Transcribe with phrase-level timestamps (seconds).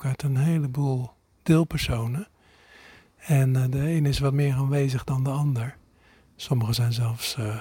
[0.00, 1.10] ook uit een heleboel
[1.42, 2.28] deelpersonen.
[3.16, 5.76] En eh, de een is wat meer aanwezig dan de ander.
[6.36, 7.56] Sommigen zijn zelfs uh,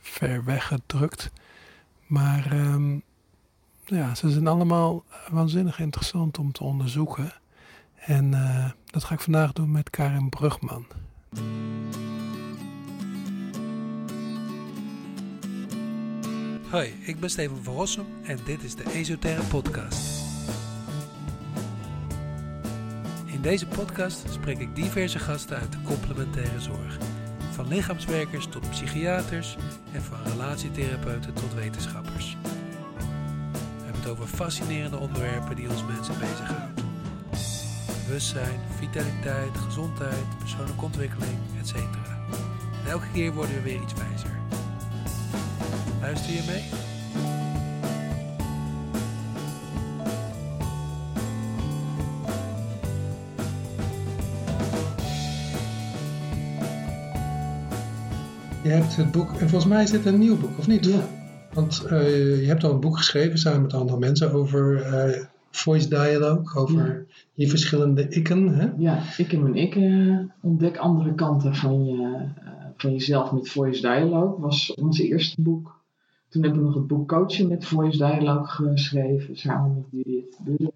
[0.00, 1.30] ver weggedrukt.
[2.06, 3.02] Maar um,
[3.84, 7.32] ja, ze zijn allemaal waanzinnig interessant om te onderzoeken.
[7.94, 10.86] En uh, dat ga ik vandaag doen met Karin Brugman.
[16.70, 20.17] Hoi, ik ben Steven van Rossum en dit is de Esoterre Podcast.
[23.38, 26.98] In deze podcast spreek ik diverse gasten uit de complementaire zorg.
[27.50, 29.56] Van lichaamswerkers tot psychiaters
[29.92, 32.36] en van relatietherapeuten tot wetenschappers.
[32.42, 36.74] We hebben het over fascinerende onderwerpen die ons mensen bezighouden.
[38.06, 41.74] Bewustzijn, vitaliteit, gezondheid, persoonlijke ontwikkeling, etc.
[41.74, 44.38] En elke keer worden we weer iets wijzer.
[46.00, 46.77] Luister je mee?
[58.68, 60.84] Je hebt het boek, en volgens mij is dit een nieuw boek, of niet?
[60.84, 61.08] Ja.
[61.52, 65.88] Want uh, je hebt al een boek geschreven samen met andere mensen over uh, voice
[65.88, 67.14] dialogue, over ja.
[67.34, 68.48] je verschillende ikken.
[68.48, 68.68] Hè?
[68.76, 72.28] Ja, ik en mijn ik uh, ontdek andere kanten van, je,
[72.76, 74.40] van jezelf met voice dialogue.
[74.40, 75.80] was ons eerste boek.
[76.28, 80.72] Toen heb ik nog het boek Coachen met voice dialogue geschreven, samen met Judith Budde.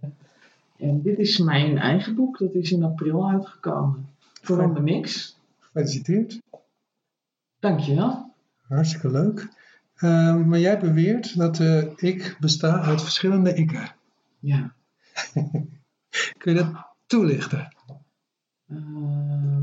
[0.78, 4.06] En dit is mijn eigen boek, dat is in april uitgekomen.
[4.42, 5.36] Vooral de niks.
[5.58, 6.40] Gefeliciteerd.
[7.62, 8.34] Dankjewel.
[8.68, 9.48] Hartstikke leuk.
[9.96, 13.94] Uh, maar jij beweert dat uh, ik besta uit verschillende ikken.
[14.38, 14.74] Ja.
[16.38, 16.72] Kun je dat
[17.06, 17.72] toelichten?
[18.66, 19.58] Uh,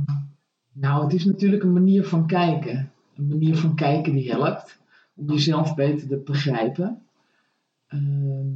[0.72, 2.92] nou, het is natuurlijk een manier van kijken.
[3.16, 4.80] Een manier van kijken die helpt
[5.16, 7.02] om jezelf beter te begrijpen.
[7.88, 8.47] Ehm,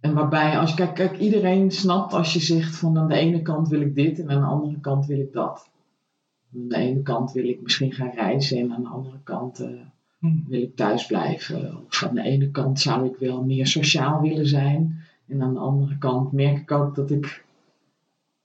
[0.00, 3.68] en waarbij, als kijk, kijk, iedereen snapt als je zegt van aan de ene kant
[3.68, 5.70] wil ik dit en aan de andere kant wil ik dat.
[6.56, 9.80] Aan de ene kant wil ik misschien gaan reizen en aan de andere kant uh,
[10.18, 10.44] hmm.
[10.48, 11.84] wil ik thuis blijven.
[11.86, 15.00] Of aan de ene kant zou ik wel meer sociaal willen zijn.
[15.26, 17.44] En aan de andere kant merk ik ook dat ik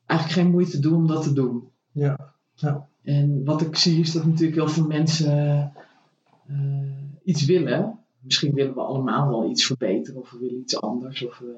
[0.05, 1.69] eigenlijk geen moeite doe om dat te doen.
[1.91, 2.33] Ja.
[2.55, 2.88] ja.
[3.03, 5.72] En wat ik zie is dat natuurlijk heel veel mensen
[6.49, 7.99] uh, iets willen.
[8.19, 11.25] Misschien willen we allemaal wel iets verbeteren of we willen iets anders.
[11.25, 11.55] Of we,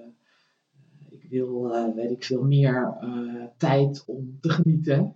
[1.09, 2.93] ik wil, uh, weet ik veel, meer
[3.57, 5.15] tijd om te genieten.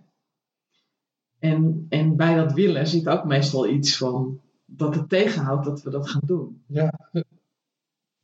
[1.38, 5.90] En, en bij dat willen zit ook meestal iets van dat het tegenhoudt dat we
[5.90, 6.62] dat gaan doen.
[6.66, 7.10] Ja.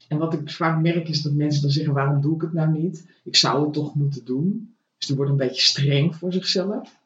[0.08, 2.70] En wat ik vaak merk is dat mensen dan zeggen: waarom doe ik het nou
[2.70, 3.06] niet?
[3.24, 4.74] Ik zou het toch moeten doen.
[4.98, 6.98] Dus die worden een beetje streng voor zichzelf.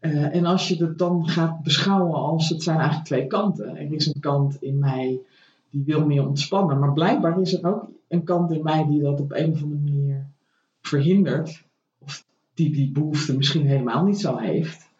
[0.00, 3.76] Uh, en als je het dan gaat beschouwen als het zijn eigenlijk twee kanten.
[3.76, 5.20] Er is een kant in mij
[5.70, 6.78] die wil meer ontspannen.
[6.78, 9.80] Maar blijkbaar is er ook een kant in mij die dat op een of andere
[9.80, 10.26] manier
[10.80, 11.64] verhindert.
[11.98, 12.24] Of
[12.54, 14.90] die die behoefte misschien helemaal niet zo heeft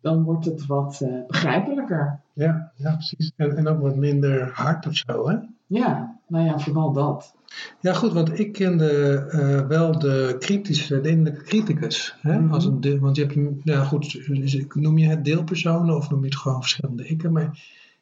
[0.00, 2.20] dan wordt het wat uh, begrijpelijker.
[2.32, 3.32] Ja, ja precies.
[3.36, 5.36] En, en ook wat minder hard of zo, hè?
[5.66, 7.34] Ja, nou ja, vooral dat.
[7.80, 12.16] Ja, goed, want ik kende uh, wel de kritische, de innerlijke criticus.
[12.20, 12.38] Hè?
[12.38, 12.52] Mhm.
[12.52, 14.28] Als een deel, want je hebt, ja goed,
[14.74, 17.32] noem je het deelpersonen of noem je het gewoon verschillende ikken.
[17.32, 17.58] Maar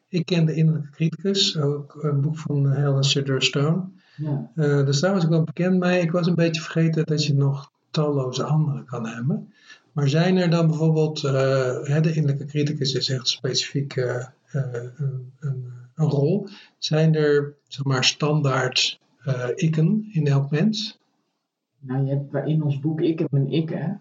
[0.09, 3.85] ik ken de innerlijke criticus, ook een boek van Helen Sutter Stone.
[4.17, 4.51] Ja.
[4.55, 6.01] Uh, dus daar was ik wel bekend mee.
[6.01, 9.53] Ik was een beetje vergeten dat je nog talloze andere kan hebben.
[9.99, 11.33] Maar zijn er dan bijvoorbeeld, uh,
[12.03, 14.23] de innerlijke criticus is echt specifiek uh, uh,
[14.53, 14.93] een,
[15.41, 15.65] een,
[15.95, 16.49] een, rol.
[16.79, 19.01] Zijn er zeg maar standaard
[19.55, 20.99] ikken in elk mens?
[21.79, 24.01] Nou, je hebt in ons boek Ik en mijn ikken,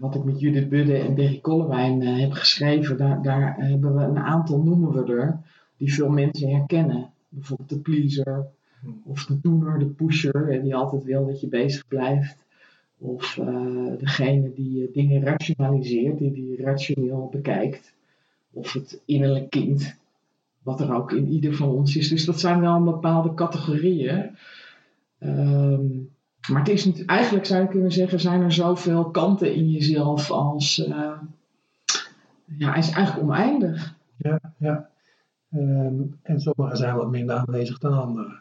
[0.00, 4.18] wat ik met Judith Budde en Berry Kollewijn heb geschreven, daar, daar hebben we een
[4.18, 5.40] aantal, noemen we er,
[5.76, 7.10] die veel mensen herkennen.
[7.28, 8.46] Bijvoorbeeld de pleaser,
[9.04, 12.36] of de doener, de pusher, die altijd wil dat je bezig blijft.
[13.02, 17.94] Of uh, degene die uh, dingen rationaliseert, die die rationeel bekijkt.
[18.52, 19.96] Of het innerlijk kind,
[20.62, 22.08] wat er ook in ieder van ons is.
[22.08, 24.36] Dus dat zijn wel bepaalde categorieën.
[25.20, 26.10] Um,
[26.48, 30.30] maar het is niet, eigenlijk zou je kunnen zeggen, zijn er zoveel kanten in jezelf
[30.30, 30.78] als.
[30.78, 31.18] Uh,
[32.58, 33.94] ja, hij is eigenlijk oneindig.
[34.16, 34.88] Ja, ja.
[35.54, 38.38] Um, en sommige zijn wat minder aanwezig dan andere.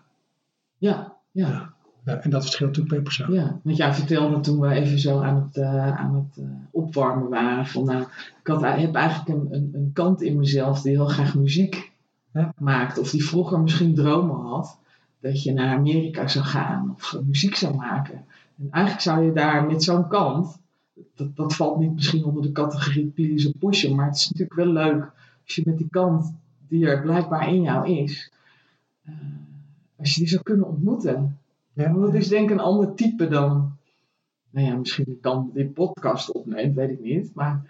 [0.77, 1.47] Ja, ja.
[1.47, 1.73] ja.
[2.03, 3.33] En dat verschilt natuurlijk per persoon.
[3.33, 7.29] Ja, want jij vertelde toen we even zo aan het, uh, aan het uh, opwarmen
[7.29, 7.65] waren.
[7.65, 8.01] Van, nou,
[8.41, 11.91] ik had, heb eigenlijk een, een, een kant in mezelf die heel graag muziek
[12.33, 12.53] ja.
[12.57, 12.97] maakt.
[12.97, 14.79] Of die vroeger misschien dromen had.
[15.19, 18.25] Dat je naar Amerika zou gaan of muziek zou maken.
[18.57, 20.59] En eigenlijk zou je daar met zo'n kant.
[21.15, 23.95] Dat, dat valt niet misschien onder de categorie please pushen.
[23.95, 25.11] Maar het is natuurlijk wel leuk
[25.43, 26.33] als je met die kant
[26.67, 28.31] die er blijkbaar in jou is.
[29.09, 29.15] Uh,
[29.99, 31.39] als je die zou kunnen ontmoeten.
[31.81, 31.93] Ja.
[31.93, 33.71] Dat is denk ik een ander type dan
[34.49, 37.31] nou ja, misschien dan dit podcast opneemt, weet ik niet.
[37.35, 37.69] Maar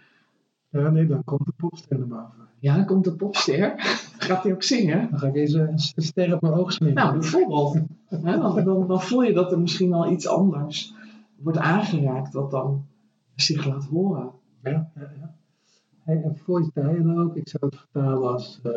[0.69, 2.47] Ja, nee, dan komt de popster naar boven.
[2.59, 3.73] ja, dan komt de popster.
[4.17, 5.09] Gaat hij ook zingen?
[5.09, 6.95] Dan ga ik eens een ster op mijn oog smeren.
[6.95, 7.77] Nou, bijvoorbeeld.
[8.09, 8.21] Dan,
[8.65, 10.93] dan, dan voel je dat er misschien al iets anders
[11.37, 12.85] wordt aangeraakt wat dan
[13.35, 14.29] zich laat horen.
[14.63, 15.33] Ja, ja, ja.
[16.03, 18.71] Hey, en voice dialogue, ik zou het vertalen als eh,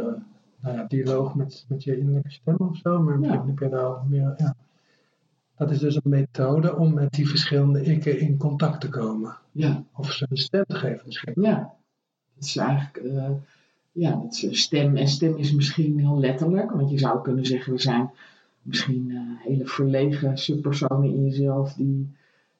[0.60, 3.18] nou ja, dialoog met, met je innerlijke stem of zo, maar Ja.
[3.18, 4.34] misschien heb je meer.
[4.36, 4.54] Ja.
[5.56, 9.36] Dat is dus een methode om met die verschillende ikken in contact te komen.
[9.52, 11.32] Ja, Of ze een stem te geven misschien.
[11.36, 11.74] ja.
[12.34, 13.30] Dat is eigenlijk, eh,
[13.92, 14.96] ja, dat is stem.
[14.96, 18.10] En stem is misschien heel letterlijk, want je zou kunnen zeggen, er zijn
[18.62, 22.08] misschien eh, hele verlegen subpersonen in jezelf die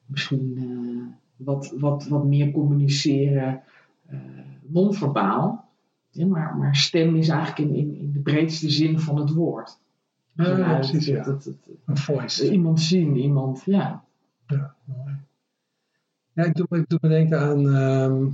[0.05, 3.61] misschien eh, wat, wat, wat meer communiceren
[4.05, 4.19] eh,
[4.61, 5.69] non-verbaal.
[6.09, 9.79] Ja, maar, maar stem is eigenlijk in, in, in de breedste zin van het woord.
[10.35, 11.15] Ja, ja, precies, ja.
[11.15, 12.51] het- het- het- Een voice.
[12.51, 14.03] iemand zien, iemand, ja.
[14.47, 15.15] Ja, mooi.
[16.33, 17.75] Ja, ik doe, ik doe me denken aan.
[17.75, 18.25] ehm,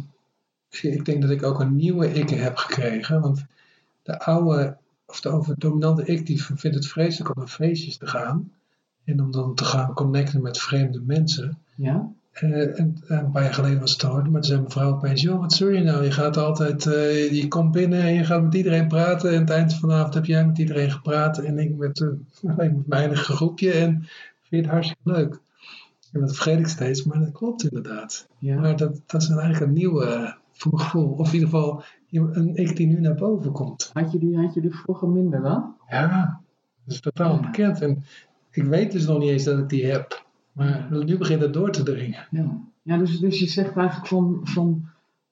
[0.81, 3.21] ik denk dat ik ook een nieuwe ik heb gekregen.
[3.21, 3.45] Want
[4.03, 8.51] de oude, of de overdominante ik, die vindt het vreselijk om naar feestjes te gaan.
[9.03, 11.57] En om dan te gaan connecten met vreemde mensen.
[11.75, 15.21] Ja, En, en een paar jaar geleden was het hard, maar toen zei mevrouw opeens:
[15.21, 16.03] Joh, wat zul je nou?
[16.03, 19.29] Je gaat altijd, eh, je komt binnen en je gaat met iedereen praten.
[19.29, 21.37] En aan het eind van de avond heb jij met iedereen gepraat.
[21.37, 23.71] En ik met, eh, alleen mijn groepje.
[23.71, 24.07] En vind
[24.49, 25.39] je het hartstikke leuk.
[26.11, 28.27] En dat vergeet ik steeds, maar dat klopt inderdaad.
[28.37, 28.59] ja.
[28.59, 30.01] Maar dat, dat is eigenlijk een nieuw
[30.51, 31.11] voor mijn gevoel.
[31.11, 33.89] Of in ieder geval een ik die nu naar boven komt.
[33.93, 35.75] Had je die, had je die vroeger minder dan?
[35.89, 36.41] Ja,
[36.85, 37.35] dat is totaal Ja.
[37.35, 37.81] onbekend.
[37.81, 38.03] En
[38.51, 40.25] ik weet dus nog niet eens dat ik die heb.
[40.51, 42.27] Maar nu begint het door te dringen.
[42.31, 44.85] Ja, ja dus, dus je zegt eigenlijk van, van,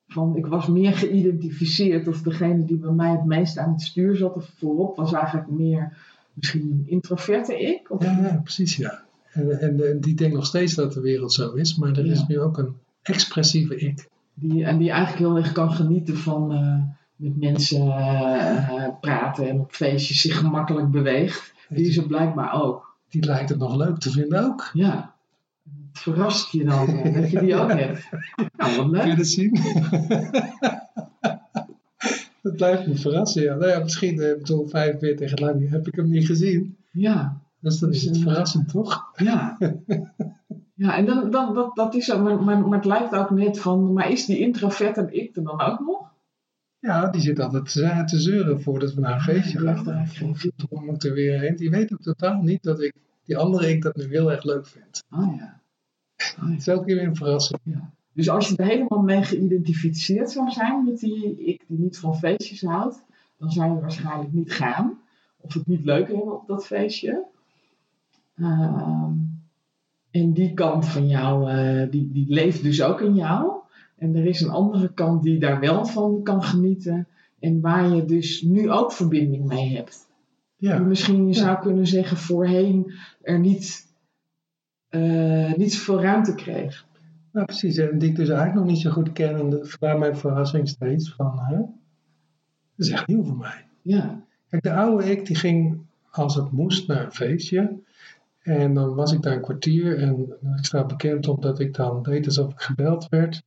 [0.07, 4.15] van ik was meer geïdentificeerd of degene die bij mij het meest aan het stuur
[4.15, 5.97] zat of voorop was eigenlijk meer
[6.33, 7.91] misschien een introverte ik?
[7.91, 9.03] Of, Ja, ja precies ja.
[9.31, 12.27] En, en, en die denkt nog steeds dat de wereld zo is, maar er is
[12.27, 14.09] nu ook een expressieve ik.
[14.33, 16.81] Die, en die eigenlijk heel erg kan genieten van eh,
[17.15, 21.53] met mensen eh, praten en op feestjes zich gemakkelijk beweegt.
[21.69, 22.88] Die is er blijkbaar ook.
[23.09, 24.69] Die lijkt het nog leuk te vinden ook.
[24.73, 25.13] Ja.
[25.91, 28.09] Het verrast je dan eh, dat je die ook hebt.
[28.57, 29.17] Nou, wat Kun je leuk.
[29.17, 29.59] dat zien?
[32.41, 33.43] dat blijft me verrassen.
[33.43, 33.55] Ja.
[33.55, 36.75] Nou ja, misschien, eh, ik bedoel, 45 lang heb ik hem niet gezien.
[36.91, 37.37] Ja.
[37.59, 39.11] Dus dan is het Dus, eh, verrassend, toch?
[39.15, 39.57] Ja.
[40.73, 43.93] Ja, en dan, dan, dat, dat is maar, maar, maar het lijkt ook net van,
[43.93, 46.08] maar is die introverte ik er dan ook nog?
[46.79, 50.07] Ja, die zit altijd te, zeuren voordat we naar een feestje gaan.
[50.07, 51.55] Verdomme, moet er weer heen.
[51.55, 52.93] Die weet ook totaal niet dat ik
[53.25, 55.03] die andere ik dat nu heel erg leuk vind.
[55.11, 55.61] Oh ja.
[56.39, 57.61] Oh, Het is elke keer weer een verrassing.
[58.13, 62.17] Dus als je er helemaal mee geïdentificeerd zou zijn met die ik die niet van
[62.17, 63.03] feestjes houdt,
[63.37, 64.99] dan zou je waarschijnlijk niet gaan.
[65.37, 67.25] Of het niet leuk hebben op dat feestje.
[68.35, 69.11] Ehm,
[70.11, 73.58] en die kant van jou, eh, die, die leeft dus ook in jou.
[73.99, 77.07] En er is een andere kant die daar wel van kan genieten.
[77.39, 80.07] En waar je dus nu ook verbinding mee hebt.
[80.57, 81.39] Die Ja, misschien je Ja.
[81.39, 82.91] zou kunnen zeggen voorheen
[83.21, 83.87] er niet,
[84.89, 86.87] eh, niet zoveel ruimte kreeg.
[87.31, 87.77] nou, precies.
[87.77, 89.35] En die ik dus eigenlijk nog niet zo goed ken.
[89.35, 91.55] En vandaar mijn verrassing steeds van, hè?
[91.57, 91.67] Dat
[92.87, 93.65] is echt nieuw voor mij.
[93.81, 95.79] Ja, Kijk, de oude ik die ging
[96.11, 97.79] als het moest naar een feestje.
[98.41, 100.19] En dan was ik daar een kwartier en
[100.57, 103.43] ik sta bekend omdat ik dan deed alsof ik gebeld werd.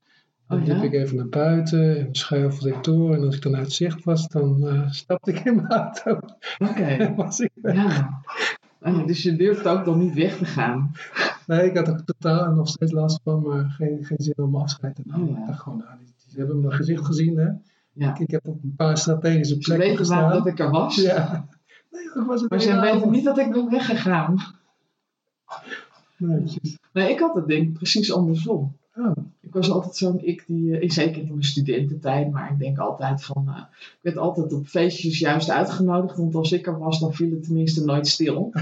[0.53, 0.83] Dan Oh, liep ja?
[0.83, 3.15] ik even naar buiten en schuifelde ik door.
[3.15, 6.19] En als ik dan uit zicht was, dan eh, stapte ik in mijn auto.
[6.59, 7.13] oké.
[7.17, 7.75] Was ik weg.
[7.75, 8.21] Ja.
[8.81, 10.93] Oh dus je durft ook dan niet weg te gaan.
[11.47, 14.95] Nee, ik had er totaal nog steeds last van, maar geen, geen zin om afscheid
[14.95, 15.29] te nemen.
[15.29, 15.41] Oh, ja.
[15.41, 17.37] Ik dacht gewoon, nou, die, die hebben mijn gezicht gezien.
[17.37, 17.49] Hè?
[17.93, 18.19] Ja.
[18.19, 20.45] Ik heb op een paar strategische Ze plekken weten waarom gestaan.
[20.45, 20.97] dat ik er was.
[20.97, 21.47] Ja.
[21.91, 24.37] Nee, was het Maar ze weten niet dat ik ben weggegaan.
[26.17, 26.79] Nee, precies.
[26.93, 28.77] Nee, ik had het ik precies andersom.
[28.95, 29.17] Oh,
[29.53, 33.25] Ik was altijd zo'n ik die, eh, zeker in mijn studententijd, maar ik denk altijd
[33.25, 37.15] van, eh, ik werd altijd op feestjes juist uitgenodigd, want als ik er was, dan
[37.15, 38.53] viel het tenminste nooit stil.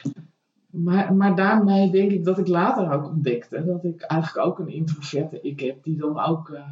[0.86, 4.72] maar, maar daarmee denk ik dat ik later ook ontdekte dat ik eigenlijk ook een
[4.72, 6.62] introverte ik heb, die dan ook eh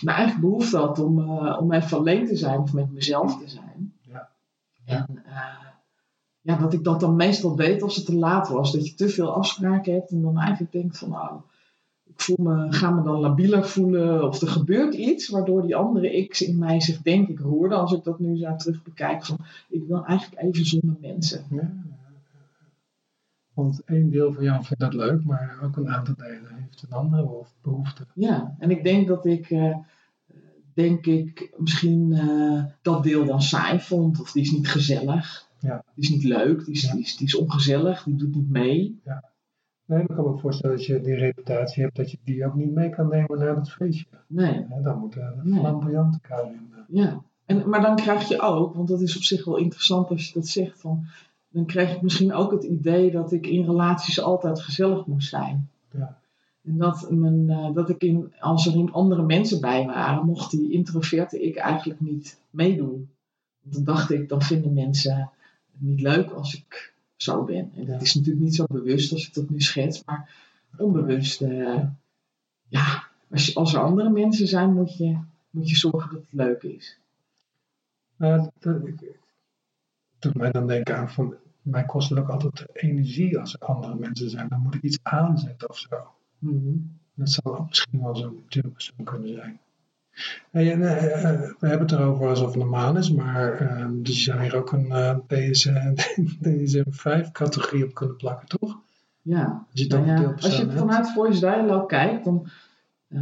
[0.00, 3.48] nou, eigenlijk behoefte had om, eh, om even alleen te zijn of met mezelf te
[3.48, 3.94] zijn.
[4.00, 4.30] Ja.
[4.84, 5.66] En eh,
[6.40, 8.72] ja, dat ik dat dan meestal deed als het te laat was.
[8.72, 11.42] Dat je te veel afspraken hebt en dan eigenlijk denkt van nou, ik
[12.16, 16.42] voel me, ga me dan labieler voelen of er gebeurt iets waardoor die andere X
[16.42, 19.36] in mij zich denk ik roerde als ik dat nu zo terug bekijk van
[19.68, 21.44] ik wil eigenlijk even zonder mensen.
[21.50, 21.72] ja.
[23.54, 26.96] Want één deel van jou vindt dat leuk, maar ook een aantal delen heeft een
[26.96, 28.06] andere behoefte.
[28.14, 29.76] Ja, en ik denk dat ik, eh,
[30.74, 35.48] denk ik, misschien eh, dat deel dan saai vond of die is niet gezellig.
[35.60, 35.84] Ja.
[35.94, 36.92] Die is niet leuk, die is, Ja.
[36.92, 39.00] die, is, die is ongezellig, die doet niet mee.
[39.86, 42.46] Nee, maar ik kan me ook voorstellen dat je die reputatie hebt, dat je die
[42.46, 44.06] ook niet mee kan nemen naar het feestje.
[44.26, 45.58] Nee, Ja, dan moet er een Nee.
[45.60, 46.70] flamboyante Karin.
[46.72, 47.22] eh, ja.
[47.44, 50.32] En, maar dan krijg je ook, want dat is op zich wel interessant als je
[50.34, 51.04] dat zegt, van,
[51.48, 55.68] dan krijg ik misschien ook het idee dat ik in relaties altijd gezellig moest zijn.
[55.90, 56.18] Ja.
[56.64, 60.50] En dat, mijn, eh, dat ik in, als er in andere mensen bij waren, mocht
[60.50, 63.08] die introverte ik eigenlijk niet meedoen.
[63.62, 65.30] Want dan dacht ik, dan vinden mensen het
[65.78, 66.93] niet leuk als ik
[67.24, 67.70] zo ben.
[67.74, 70.34] En dat is natuurlijk niet zo bewust als ik dat nu schets, maar
[70.76, 71.42] onbewust.
[71.42, 71.84] eh,
[72.68, 75.18] ja, als, je, als er andere mensen zijn, moet je,
[75.50, 76.98] moet je zorgen dat het leuk is.
[78.16, 79.18] Nou, dat, ik,
[80.18, 83.94] doet mij dan denken aan van, mij kost het ook altijd energie als er andere
[83.94, 84.48] mensen zijn.
[84.48, 86.08] Dan moet ik iets aanzetten of zo.
[86.38, 86.76] Mhm.
[87.14, 89.60] Dat zou ook misschien wel zo'n deelpersoon kunnen zijn.
[90.50, 94.16] Hey, en, eh, eh, we hebben het erover alsof het normaal is, maar eh, dus
[94.16, 95.94] je zou hier ook een eh, DSM,
[96.42, 98.78] DSM-5-categorie op kunnen plakken, toch?
[99.22, 99.66] Ja.
[99.70, 102.46] Als je Nou ja, als je vanuit Voice Dialogue kijkt, dan
[103.08, 103.20] eh,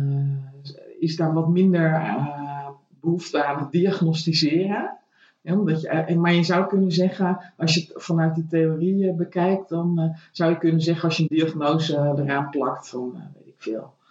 [1.01, 2.69] is daar wat minder eh,
[3.01, 4.97] behoefte aan het diagnosticeren.
[5.41, 9.09] Ja, omdat je, eh, maar je zou kunnen zeggen, als je het vanuit de theorie
[9.09, 12.89] eh, bekijkt, dan eh, zou je kunnen zeggen als je een diagnose eh, eraan plakt
[12.89, 14.02] van, eh, weet ik veel, eh,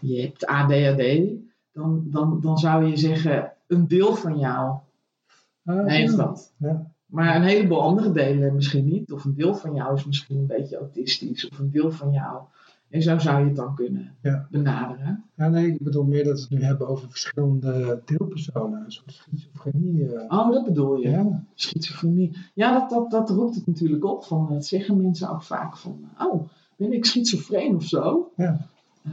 [0.00, 1.28] je hebt ADHD,
[1.72, 4.78] dan, dan, dan zou je zeggen, een deel van jou
[5.64, 6.16] Ah, heeft ja.
[6.24, 6.52] dat.
[6.56, 6.90] Ja.
[7.06, 9.12] Maar een heleboel andere delen misschien niet.
[9.12, 11.48] Of een deel van jou is misschien een beetje autistisch.
[11.48, 12.42] Of een deel van jou.
[12.88, 14.46] En zo zou je het dan kunnen Ja.
[14.50, 15.24] benaderen.
[15.34, 18.84] Ja, nee, ik bedoel meer dat we het nu hebben over verschillende deelpersonen.
[18.84, 20.14] Een soort schizofrenie.
[20.14, 20.38] eh.
[20.38, 21.08] Oh, dat bedoel je.
[21.08, 21.44] Ja.
[21.54, 22.36] Schizofrenie.
[22.54, 24.24] Ja, dat, dat, dat roept het natuurlijk op.
[24.24, 26.04] Van, dat zeggen mensen ook vaak van...
[26.18, 28.30] Oh, ben ik schizofreen of zo?
[28.36, 28.66] Ja.
[29.04, 29.12] Eh,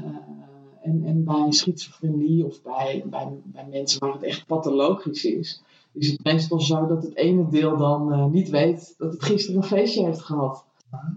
[0.88, 5.62] en, en bij schizofrenie of bij, bij, bij mensen waar het echt pathologisch is...
[5.92, 9.62] is het meestal zo dat het ene deel dan eh, niet weet dat het gisteren
[9.62, 10.66] een feestje heeft gehad.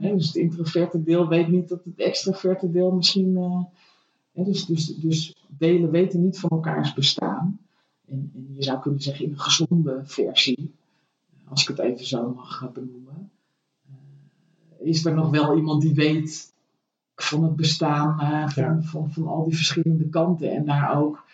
[0.00, 3.36] Dus het introverte deel weet niet dat het extraverte deel misschien.
[4.32, 7.60] eh, dus, dus, dus delen weten niet van elkaars bestaan.
[8.06, 10.74] En, en je zou kunnen zeggen in een gezonde versie,
[11.48, 13.30] als ik het even zo mag benoemen,
[13.86, 16.49] eh, is er nog wel iemand die weet
[17.22, 18.78] van het bestaan eh, van, Ja.
[18.82, 21.24] van, van al die verschillende kanten en daar ook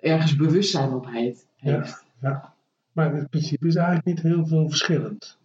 [0.00, 1.46] ergens bewustzijn op heeft.
[1.56, 1.72] Ja.
[1.72, 2.04] heeft.
[2.92, 5.38] Maar het principe is eigenlijk niet heel veel verschillend.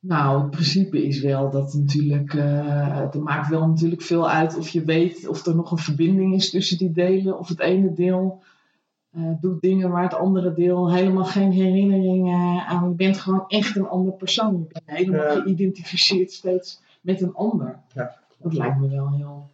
[0.00, 4.84] Nou, het principe is wel dat natuurlijk, het maakt wel natuurlijk veel uit of je
[4.84, 7.38] weet of er nog een verbinding is tussen die delen.
[7.38, 8.42] Of het ene deel
[9.10, 12.88] eh, doet dingen waar het andere deel helemaal geen herinneringen aan.
[12.88, 14.52] Je bent gewoon echt een ander persoon.
[14.68, 15.42] Je bent helemaal Ja.
[15.42, 17.78] geïdentificeerd steeds met een ander.
[17.94, 18.20] Ja.
[18.42, 19.50] Dat lijkt me wel heel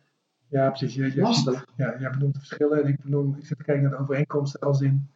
[0.48, 0.94] Ja, precies.
[0.94, 1.66] Je, je, lastig.
[1.76, 2.82] ja, jij benoemt de verschillen.
[2.82, 5.08] en Ik, benoem, ik zit te kijken naar de overeenkomsten als in...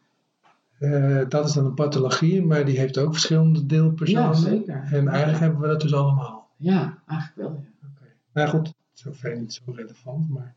[0.79, 4.23] eh, dat is dan een pathologie, maar die heeft ook verschillende deelpersonen.
[4.29, 4.83] Ja, zeker.
[4.91, 6.49] En eigenlijk hebben we dat dus allemaal.
[6.57, 7.63] Ja, eigenlijk wel.
[7.63, 7.87] Ja.
[7.89, 8.05] Oké.
[8.33, 10.55] Nou goed, zover niet zo relevant, maar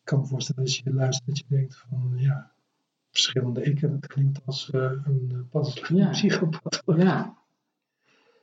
[0.00, 2.50] ik kan me voorstellen als je luistert dat je denkt van ja,
[3.10, 6.10] verschillende ikken, dat klinkt als eh, een uh, pathologie, Ja.
[6.10, 7.04] psychopathologie.
[7.04, 7.34] ja.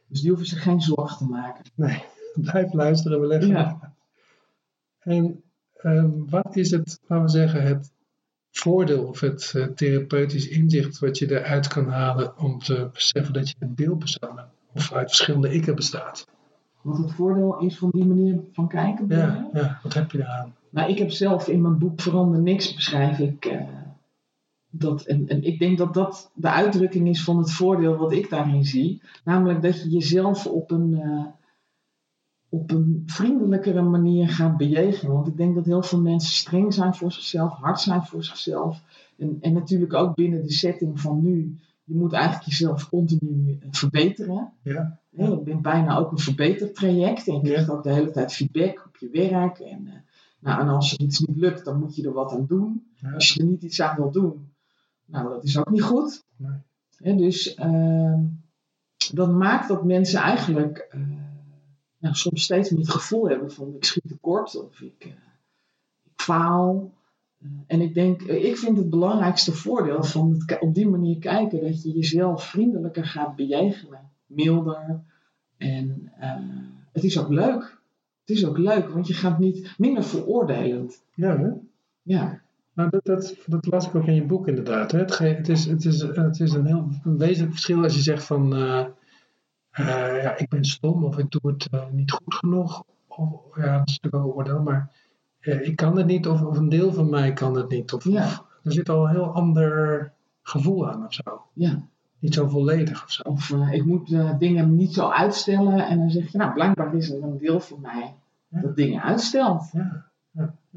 [0.08, 1.64] Dus die hoeven zich geen zorgen te maken.
[1.76, 2.04] Nee,
[2.52, 3.94] blijf luisteren, we leggen Ja.
[5.00, 7.92] En ehm, wat is het, laten we zeggen, het
[8.52, 13.50] voordeel of het eh, therapeutisch inzicht wat je eruit kan halen om te beseffen dat
[13.50, 16.28] je een deelpersoon bent, of uit verschillende ikken bestaat?
[16.82, 19.08] Wat het voordeel is van die manier van kijken.
[19.10, 20.56] Ja, ja, wat heb je eraan?
[20.70, 23.62] Nou, ik heb zelf in mijn boek Verander Niks beschrijf ik eh,
[24.70, 25.06] dat.
[25.06, 28.66] En, en ik denk dat dat de uitdrukking is van het voordeel wat ik daarin
[28.66, 29.02] zie.
[29.24, 31.26] Namelijk dat je jezelf op een, eh,
[32.54, 35.14] op een vriendelijkere manier gaat bejegenen.
[35.14, 38.82] Want ik denk dat heel veel mensen streng zijn voor zichzelf, hard zijn voor zichzelf.
[39.18, 41.58] En, en natuurlijk ook binnen de setting van nu.
[41.84, 44.54] Je moet eigenlijk jezelf continu eh, verbeteren.
[44.64, 48.34] Ja, Ja, je bent bijna ook een verbetertraject en je krijgt ook de hele tijd
[48.34, 49.60] feedback op je werk.
[49.60, 49.94] En, eh,
[50.40, 52.86] nou, en als er iets niet lukt, dan moet je er wat aan doen.
[52.96, 54.54] ja, Als je er niet iets aan wil doen,
[55.06, 56.24] nou, dat is ook niet goed.
[56.36, 57.16] Nee.
[57.16, 58.20] Dus ehm,
[59.14, 61.02] dat maakt dat mensen eigenlijk eh,
[62.04, 65.10] nou, soms steeds meer het gevoel hebben van ik schiet tekort of ik, eh,
[66.04, 66.94] ik faal.
[67.40, 71.20] Eh, en ik denk, eh, ik vind het belangrijkste voordeel van het op die manier
[71.20, 75.02] kijken dat je jezelf vriendelijker gaat bejegenen, milder.
[75.58, 76.12] En
[76.92, 77.82] het is ook leuk.
[78.26, 81.04] Het is ook leuk, want je gaat niet minder veroordelend.
[81.14, 81.50] ja hè?
[82.02, 82.42] Ja,
[82.74, 84.92] Nou, dat, dat, dat las ik ook in je boek inderdaad.
[84.92, 85.00] Hè?
[85.00, 88.24] Het, het, is, het, is, het is een heel een wezenlijk verschil als je zegt
[88.24, 88.54] van
[89.74, 92.84] ja, ik ben stom of ik doe het eh, niet goed genoeg.
[93.08, 94.92] Of, ja, dat is natuurlijk wel een oordeel, maar
[95.40, 97.94] eh, ik kan het niet of, of een deel van mij kan het niet.
[97.94, 98.24] Of, Ja.
[98.26, 100.12] of- er zit al een heel ander
[100.42, 101.42] gevoel aan of zo.
[101.54, 101.82] ja,
[102.20, 103.22] niet zo volledig of zo.
[103.24, 105.88] Of eh, ik moet eh, dingen niet zo uitstellen.
[105.88, 108.14] En dan zeg je, nou, blijkbaar is er een deel van mij
[108.48, 108.62] Ja.
[108.62, 109.70] dat dingen uitstelt.
[109.72, 110.06] Ja.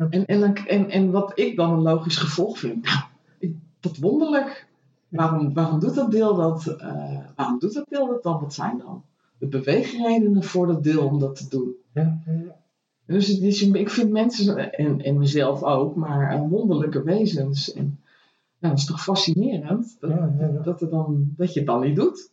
[0.08, 2.98] En, en, en, en wat ik dan een logisch gevolg vind, nou,
[3.38, 4.65] ik, wat wonderlijk.
[5.08, 8.40] Waarom, waarom, doet dat deel dat, eh, waarom doet dat deel dat dan?
[8.40, 9.02] Wat zijn dan
[9.38, 11.74] de beweegredenen voor dat deel om dat te doen?
[11.92, 12.56] ja, ja, ja.
[13.06, 17.72] Dus het is, ik vind mensen, en, en mezelf ook, maar eh, wonderlijke wezens.
[17.72, 18.00] En
[18.58, 20.62] nou, dat is toch fascinerend dat, Ja, ja, ja.
[20.62, 22.30] Dat, er dan, dat je het dan niet doet.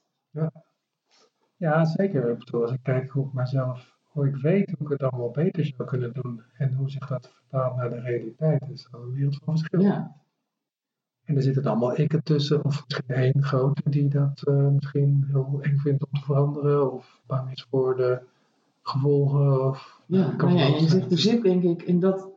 [1.58, 2.30] Ja, zeker.
[2.30, 5.32] Ik bedoel, als ik kijk hoe ik mezelf, hoe ik weet hoe ik het allemaal
[5.32, 9.14] beter zou kunnen doen en hoe zich dat vertaalt naar de realiteit, is dat een
[9.14, 9.82] wereld van verschil.
[9.82, 10.16] Ja,
[11.26, 15.60] En er zitten allemaal ikken tussen, of misschien één grote die dat eh, misschien heel
[15.62, 18.20] eng vindt om te veranderen, of bang is voor de
[18.82, 19.68] gevolgen.
[19.70, 20.34] Of, ja.
[20.38, 21.36] kan Nou ja, je zegt, er zijn.
[21.36, 22.30] zit denk ik, en dat,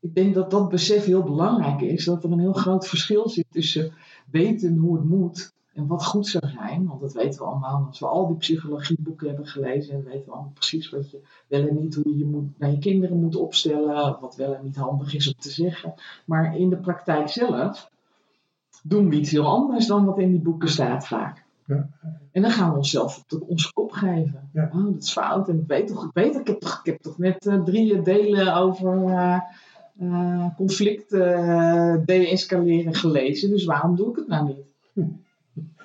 [0.00, 3.46] ik denk dat dat besef heel belangrijk is, dat er een heel groot verschil zit
[3.50, 3.92] tussen
[4.30, 6.86] weten hoe het moet en wat goed zou zijn.
[6.86, 10.32] Want dat weten we allemaal, als we al die psychologieboeken hebben gelezen, en weten we
[10.32, 13.36] allemaal precies wat je wel en niet, hoe je je moet, naar je kinderen moet
[13.36, 15.94] opstellen, wat wel en niet handig is om te zeggen.
[16.24, 17.92] Maar in de praktijk zelf
[18.86, 21.44] doen we iets heel anders dan wat in die boeken staat vaak.
[21.66, 21.88] Ja.
[22.32, 24.48] En dan gaan we onszelf op de, onze kop geven.
[24.52, 24.70] Ja.
[24.72, 25.48] Oh, dat is fout.
[25.48, 28.02] En ik weet toch, ik weet ik heb toch, ik heb toch net eh, drie
[28.02, 29.38] delen over eh
[29.98, 33.50] eh, conflicten eh, deescaleren gelezen.
[33.50, 34.66] Dus waarom doe ik het nou niet?
[34.92, 35.00] Hm.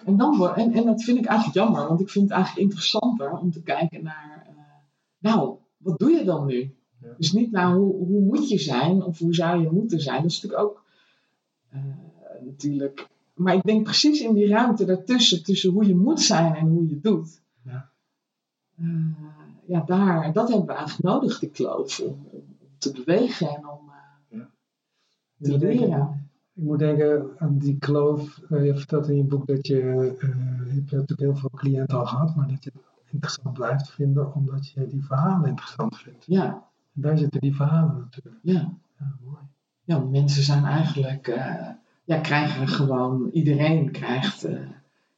[0.06, 1.88] En, dan, en, en dat vind ik eigenlijk jammer.
[1.88, 4.44] Want ik vind het eigenlijk interessanter om te kijken naar...
[4.48, 4.53] eh,
[5.20, 6.75] nou, wat doe je dan nu?
[7.01, 7.08] Ja.
[7.18, 10.22] Dus niet naar hoe, hoe moet je zijn of hoe zou je moeten zijn.
[10.22, 10.84] Dat is natuurlijk ook
[11.70, 11.79] eh,
[12.59, 13.07] natuurlijk.
[13.33, 16.87] Maar ik denk precies in die ruimte daartussen, tussen hoe je moet zijn en hoe
[16.89, 17.41] je doet.
[17.63, 17.89] Ja.
[18.77, 18.85] Eh,
[19.65, 22.43] ja, daar, dat hebben we eigenlijk nodig, die kloof, om, om,
[22.77, 24.49] te bewegen en om eh, Ja.
[25.41, 26.27] te leren.
[26.53, 28.39] Ik moet denken aan die kloof.
[28.49, 32.05] eh, je vertelt in je boek dat je, je hebt natuurlijk heel veel cliënten al
[32.05, 36.25] gehad, maar dat je het interessant blijft vinden omdat je die verhalen interessant vindt.
[36.25, 36.45] Ja,
[36.95, 38.37] En daar zitten die verhalen natuurlijk.
[38.43, 38.73] ja.
[38.99, 39.37] Ja, mooi.
[39.83, 41.27] ja, mensen zijn eigenlijk,
[42.09, 44.59] ja, krijgen gewoon, iedereen krijgt eh,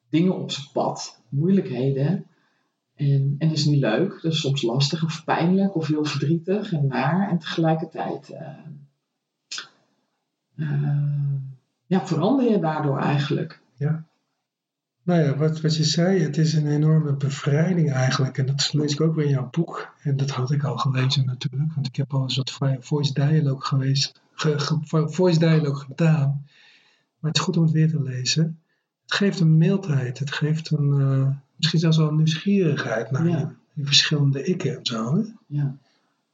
[0.10, 2.26] dingen op zijn pad, moeilijkheden.
[2.96, 6.74] En, en dat is niet leuk, dat is soms lastig of pijnlijk of heel verdrietig
[6.74, 7.30] en naar.
[7.30, 8.48] En tegelijkertijd eh,
[10.56, 11.36] eh,
[11.86, 13.62] ja, verander je daardoor eigenlijk.
[15.04, 18.38] Nou ja, wat, wat je zei, het is een enorme bevrijding eigenlijk.
[18.38, 19.94] En dat lees ik ook weer in jouw boek.
[20.02, 23.66] En dat had ik al gelezen natuurlijk, want ik heb al wat vo- voice dialogue
[23.66, 26.46] geweest, ge- ge- voice dialogue gedaan.
[27.22, 28.60] Maar het is goed om het weer te lezen.
[29.04, 33.54] Het geeft een mildheid, het geeft een, eh, misschien zelfs wel een nieuwsgierigheid naar Ja.
[33.74, 35.16] je verschillende ikken en zo.
[35.16, 35.22] Hè?
[35.46, 35.76] Ja.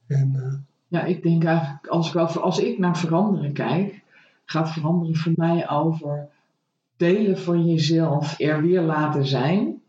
[0.08, 0.54] En eh,
[0.88, 4.02] Ja, ik denk eigenlijk, als ik, over, als ik naar veranderen kijk,
[4.46, 6.28] gaat veranderen voor mij over
[6.98, 9.82] delen van jezelf er weer laten zijn,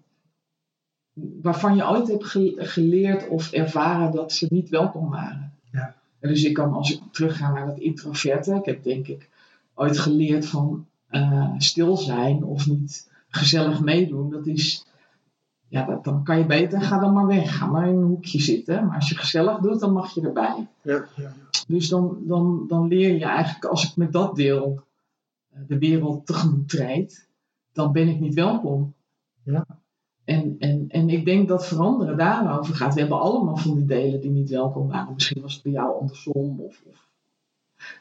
[1.42, 5.52] waarvan je ooit hebt ge- geleerd of ervaren dat ze niet welkom waren.
[5.72, 5.94] Ja.
[6.18, 9.28] En dus ik kan, als ik terugga naar dat introverte, ik heb denk ik
[9.74, 14.86] ooit geleerd van eh, stil zijn of niet gezellig meedoen, dat is,
[15.68, 18.40] ja, dat, dan kan je beter, ga dan maar weg, ga maar in een hoekje
[18.40, 18.86] zitten.
[18.86, 20.66] Maar als je gezellig doet, dan mag je erbij.
[20.82, 21.32] ja, ja, ja.
[21.66, 24.82] Dus dan, dan, dan leer je eigenlijk, als ik met dat deel
[25.48, 27.28] eh, de wereld tegemoet treed,
[27.72, 28.94] dan ben ik niet welkom.
[29.42, 29.66] Ja.
[30.24, 32.94] En, en, en ik denk dat veranderen daarover gaat.
[32.94, 35.14] We hebben allemaal van die delen die niet welkom waren.
[35.14, 36.60] Misschien was het bij jou andersom.
[36.60, 37.08] Of, of.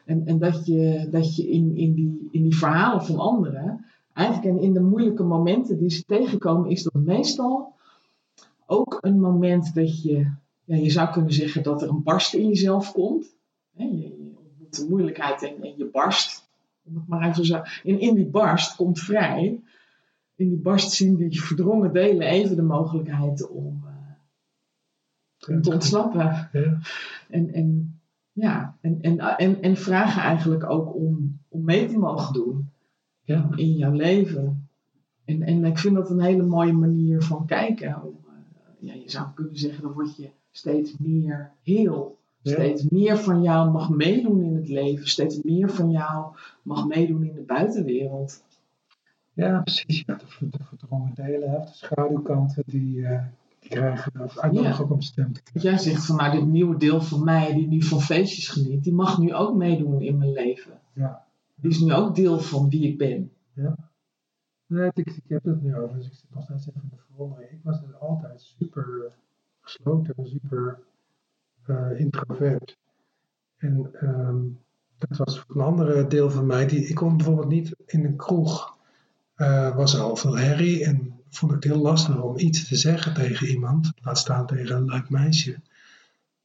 [0.06, 4.58] En, en dat je, dat je in, in, die, in die verhalen van anderen, eigenlijk
[4.58, 7.76] en in de moeilijke momenten die ze tegenkomen, is dat meestal
[8.66, 10.32] ook een moment dat je,
[10.64, 13.36] ja, je zou kunnen zeggen dat er een barst in jezelf komt.
[13.72, 16.50] Je, je ontmoet de moeilijkheid en, en je barst.
[16.84, 17.62] Om het maar even zo.
[17.84, 19.62] En in die barst komt vrij.
[20.36, 26.50] In die barst zien die verdrongen delen even de mogelijkheid om, eh, om te ontsnappen.
[26.52, 26.80] Ja.
[27.30, 27.97] En, en,
[28.40, 32.70] ja, en, en, en, en vragen eigenlijk ook om, om mee te mogen doen
[33.24, 33.50] Ja.
[33.56, 34.68] in jouw leven.
[35.26, 38.04] En, en ik vind dat een hele mooie manier van kijken.
[38.04, 42.18] Om, eh, ja, je zou kunnen zeggen, dan word je steeds meer heel.
[42.42, 42.52] Ja.
[42.54, 45.08] Steeds meer van jou mag meedoen in het leven.
[45.08, 48.44] Steeds meer van jou mag meedoen in de buitenwereld.
[49.34, 50.04] Ja, precies.
[50.06, 53.24] Ja, de, de verdrongen delen, de schaduwkanten, die, eh,
[53.68, 54.92] krijgen uitnodigen Ja.
[54.94, 58.02] om stem te jij zegt van nou, dit nieuwe deel van mij, die nu van
[58.02, 60.80] feestjes geniet, die mag nu ook meedoen in mijn leven.
[60.94, 61.26] Ja.
[61.56, 63.32] Die is nu ook deel van wie ik ben.
[64.68, 67.02] Nee, ik, ik heb het nu over, dus ik zit nog steeds even in de
[67.08, 67.52] verwondering.
[67.52, 69.12] Ik was dus altijd super
[69.62, 70.80] gesloten, super
[71.66, 72.78] eh, introvert.
[73.58, 74.38] En ehm,
[74.98, 76.68] dat was een andere deel van mij.
[76.68, 78.78] Die, ik kon bijvoorbeeld niet in een kroeg
[79.36, 82.76] eh, was er al veel herrie en vond ik het heel lastig om iets te
[82.76, 85.56] zeggen tegen iemand, laat staan tegen een leuk meisje.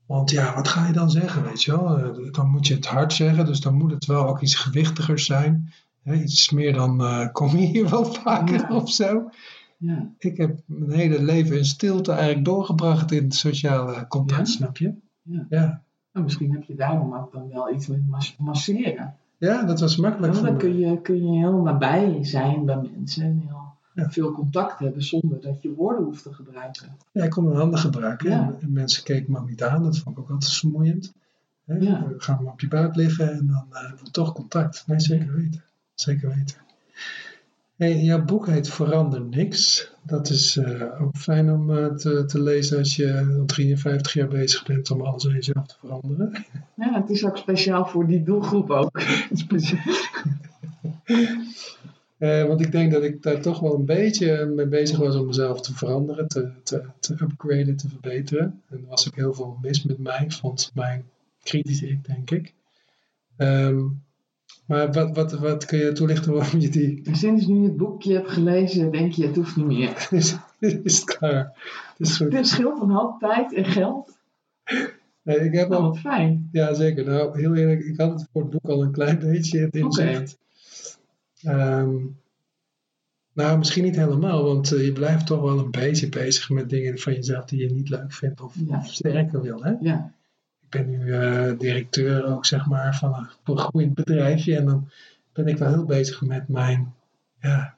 [0.06, 1.98] Want ja, wat ga je dan zeggen, weet je wel?
[1.98, 5.24] Eh, Dan moet je het hard zeggen, dus dan moet het wel ook iets gewichtigers
[5.26, 5.72] zijn.
[6.02, 8.76] Hè, iets meer dan eh, kom je hier wel vaker Ja.
[8.76, 9.30] of zo.
[9.76, 10.08] Ja.
[10.18, 14.54] Ik heb mijn hele leven in stilte eigenlijk doorgebracht in sociale contact, Ja?
[14.54, 14.92] snap je?
[15.22, 15.46] Ja.
[15.48, 15.82] Ja.
[16.12, 19.14] Nou, misschien heb je daarom ook dan wel iets met mas- masseren.
[19.38, 23.42] Ja, dat was makkelijk dan kun je, kun je heel nabij zijn bij mensen
[23.94, 24.10] Ja.
[24.10, 26.96] veel contact hebben zonder dat je woorden hoeft te gebruiken.
[27.12, 28.30] Ja, ik kon mijn handen gebruiken.
[28.30, 28.46] Ja.
[28.46, 29.82] En, en mensen keken me ook niet aan.
[29.82, 31.12] Dat vond ik ook altijd vermoeiend.
[31.64, 31.74] Hè?
[31.74, 32.06] Ja.
[32.08, 34.84] We gaan maar op je buik liggen en dan eh, hebben we toch contact.
[34.86, 35.62] Nee, zeker weten.
[35.94, 36.56] Zeker weten.
[37.76, 39.90] Hey, jouw boek heet Verander Niks.
[40.02, 44.28] Dat is eh, ook fijn om eh, te, te lezen als je al 53 jaar
[44.28, 46.44] bezig bent om alles aan jezelf te veranderen.
[46.74, 49.00] Ja, het is ook speciaal voor die doelgroep ook.
[52.22, 55.26] Eh, want ik denk dat ik daar toch wel een beetje mee bezig was om
[55.26, 58.62] mezelf te veranderen, te, te, te upgraden, te verbeteren.
[58.68, 61.04] En er was ook heel veel mis met mij, vond mijn
[61.42, 62.52] kritische ik, denk ik.
[63.36, 63.80] Ehm,
[64.66, 67.00] maar wat, wat, wat kun je toelichten waarom je die...
[67.04, 70.08] En sinds nu je het boekje hebt gelezen, denk je, het hoeft niet meer.
[70.10, 71.52] is, is het klaar?
[71.96, 72.32] Het is goed.
[72.32, 74.18] Het scheelt een hoop tijd en geld.
[75.22, 75.88] Nee, ik heb Nou, al...
[75.88, 76.48] wat fijn.
[76.52, 77.04] Ja, zeker.
[77.04, 80.40] Nou, heel eerlijk, ik had het voor het boek al een klein beetje het inzicht.
[81.42, 81.96] Ehm,
[83.32, 86.98] nou, misschien niet helemaal, want eh, je blijft toch wel een beetje bezig met dingen
[86.98, 88.76] van jezelf die je niet leuk vindt of, Ja.
[88.78, 89.62] of sterker wil.
[89.64, 89.72] Hè?
[89.80, 90.12] Ja,
[90.62, 94.88] Ik ben nu eh, directeur ook, zeg maar, van een groeiend bedrijfje en dan
[95.32, 96.94] ben ik wel heel bezig met mijn,
[97.40, 97.74] ja,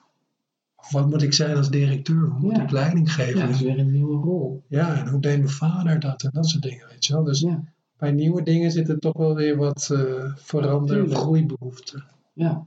[0.90, 2.20] wat moet ik zijn als directeur?
[2.28, 2.62] Hoe moet Ja.
[2.62, 3.40] ik leiding geven?
[3.40, 4.62] ja dat is weer een nieuwe rol.
[4.68, 7.24] Ja, en hoe deed mijn vader dat en dat soort dingen, weet je wel.
[7.24, 7.62] Dus Ja,
[7.96, 11.18] bij nieuwe dingen zitten toch wel weer wat eh verander- Tuurlijk.
[11.20, 12.04] groeibehoeften.
[12.32, 12.66] ja.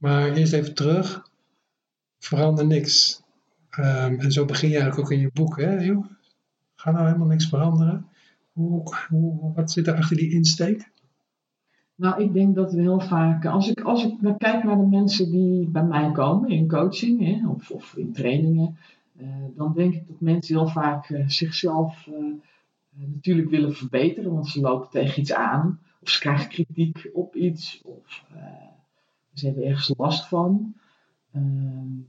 [0.00, 1.28] Maar eerst even terug.
[2.18, 3.22] Verander niks.
[3.70, 5.60] Ehm, en zo begin je eigenlijk ook in je boek.
[5.60, 5.80] Hè?
[5.80, 6.04] Joh,
[6.74, 8.06] ga nou helemaal niks veranderen.
[8.52, 10.90] Hoe, hoe, wat zit er achter die insteek?
[11.94, 14.86] Nou, ik denk dat we heel vaak, als ik, als ik naar kijk naar de
[14.86, 18.76] mensen die bij mij komen in coaching hè, of, of in trainingen,
[19.16, 22.14] eh, dan denk ik dat mensen heel vaak eh, zichzelf eh,
[22.90, 27.82] natuurlijk willen verbeteren, want ze lopen tegen iets aan, of ze krijgen kritiek op iets,
[27.84, 28.24] of
[29.34, 30.74] ze hebben ergens last van.
[31.32, 32.00] Ehm,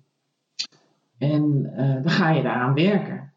[1.17, 3.33] en eh, dan ga je daaraan werken.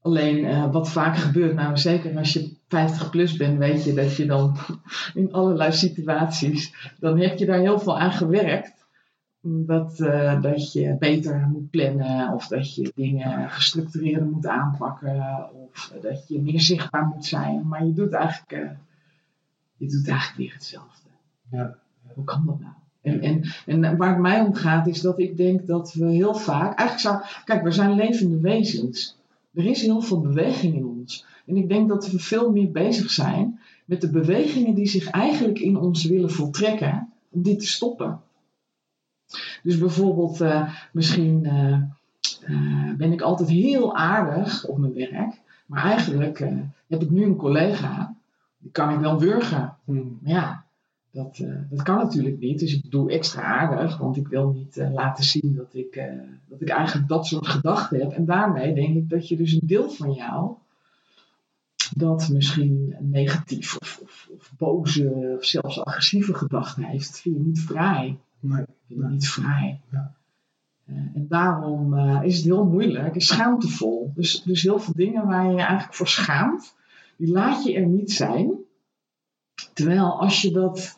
[0.00, 4.16] Alleen eh, wat vaak gebeurt, nou zeker als je 50 plus bent, weet je dat
[4.16, 4.56] je dan
[5.14, 8.86] in allerlei situaties, dan heb je daar heel veel aan gewerkt.
[9.40, 15.92] Dat, eh, dat je beter moet plannen, of dat je dingen gestructureerder moet aanpakken, of
[16.02, 17.68] dat je meer zichtbaar moet zijn.
[17.68, 18.76] Maar je doet eigenlijk,
[19.76, 21.08] je doet eigenlijk weer hetzelfde.
[21.50, 21.78] Ja.
[22.14, 22.72] Hoe kan dat nou?
[23.08, 26.34] En, en, en waar het mij om gaat, is dat ik denk dat we heel
[26.34, 29.16] vaak, eigenlijk zou, kijk, we zijn levende wezens.
[29.54, 31.26] Er is heel veel beweging in ons.
[31.46, 35.58] En ik denk dat we veel meer bezig zijn met de bewegingen die zich eigenlijk
[35.58, 38.20] in ons willen voltrekken, om die te stoppen.
[39.62, 41.72] Dus bijvoorbeeld, eh, misschien eh,
[42.42, 46.38] eh, ben ik altijd heel aardig op mijn werk, maar eigenlijk
[46.86, 48.14] heb ik nu een collega,
[48.58, 49.76] die kan ik wel wurgen.
[49.84, 50.18] Hmm.
[50.22, 50.64] Ja,
[51.10, 52.58] dat, eh, dat kan natuurlijk niet.
[52.58, 56.12] Dus ik doe extra aardig, want ik wil niet eh, laten zien dat ik, eh,
[56.48, 58.12] dat ik eigenlijk dat soort gedachten heb.
[58.12, 60.54] En daarmee denk ik dat je dus een deel van jou,
[61.96, 67.60] dat misschien negatief of, of, of boze of zelfs agressieve gedachten heeft, vind je niet
[67.60, 68.18] vrij.
[68.40, 68.64] Nee.
[68.86, 69.80] Vind je niet vrij.
[69.90, 70.12] Ja.
[71.14, 74.12] En daarom is het heel moeilijk, is schaamtevol.
[74.14, 76.74] Dus, dus heel veel dingen waar je je eigenlijk voor schaamt,
[77.16, 78.50] die laat je er niet zijn.
[79.72, 80.97] Terwijl als je dat,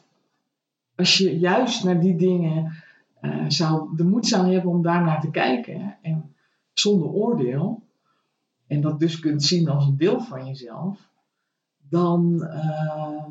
[1.00, 2.72] als je juist naar die dingen
[3.20, 6.34] eh, zou, de moed zou hebben om daarnaar te kijken en
[6.72, 7.82] zonder oordeel,
[8.66, 11.08] en dat dus kunt zien als een deel van jezelf,
[11.88, 13.24] dan, eh,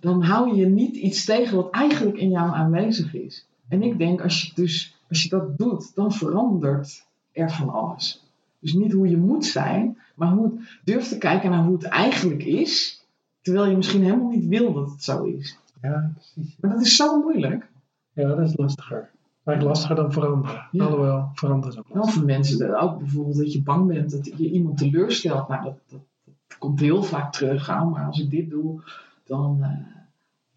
[0.00, 3.46] dan hou je niet iets tegen wat eigenlijk in jou aanwezig is.
[3.68, 8.22] En ik denk als je, dus, als je dat doet, dan verandert er van alles.
[8.58, 11.84] Dus niet hoe je moet zijn, maar hoe het, durf te kijken naar hoe het
[11.84, 13.04] eigenlijk is,
[13.40, 15.58] terwijl je misschien helemaal niet wil dat het zo is.
[15.84, 16.56] Ja, precies.
[16.60, 17.70] Maar dat is zo moeilijk.
[18.12, 19.10] Ja, dat is lastiger.
[19.44, 20.68] Eigenlijk lastiger dan veranderen.
[20.70, 20.84] Ja.
[20.84, 22.14] Alhoewel, veranderen is ook lastig.
[22.14, 25.48] voor mensen dat ook bijvoorbeeld dat je bang bent dat je iemand teleurstelt.
[25.48, 27.68] Nou, dat, dat, dat komt heel vaak terug.
[27.68, 28.82] Ah, maar als ik dit doe,
[29.24, 29.96] dan, eh,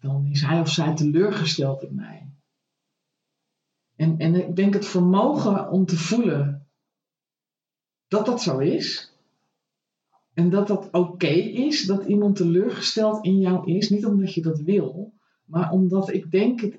[0.00, 2.26] dan is hij of zij teleurgesteld in mij.
[3.96, 6.66] En, en ik denk het vermogen om te voelen
[8.08, 9.12] dat dat zo is.
[10.34, 13.90] En dat dat oké is dat iemand teleurgesteld in jou is.
[13.90, 15.12] Niet omdat je dat wil,
[15.48, 16.78] maar omdat ik denk het,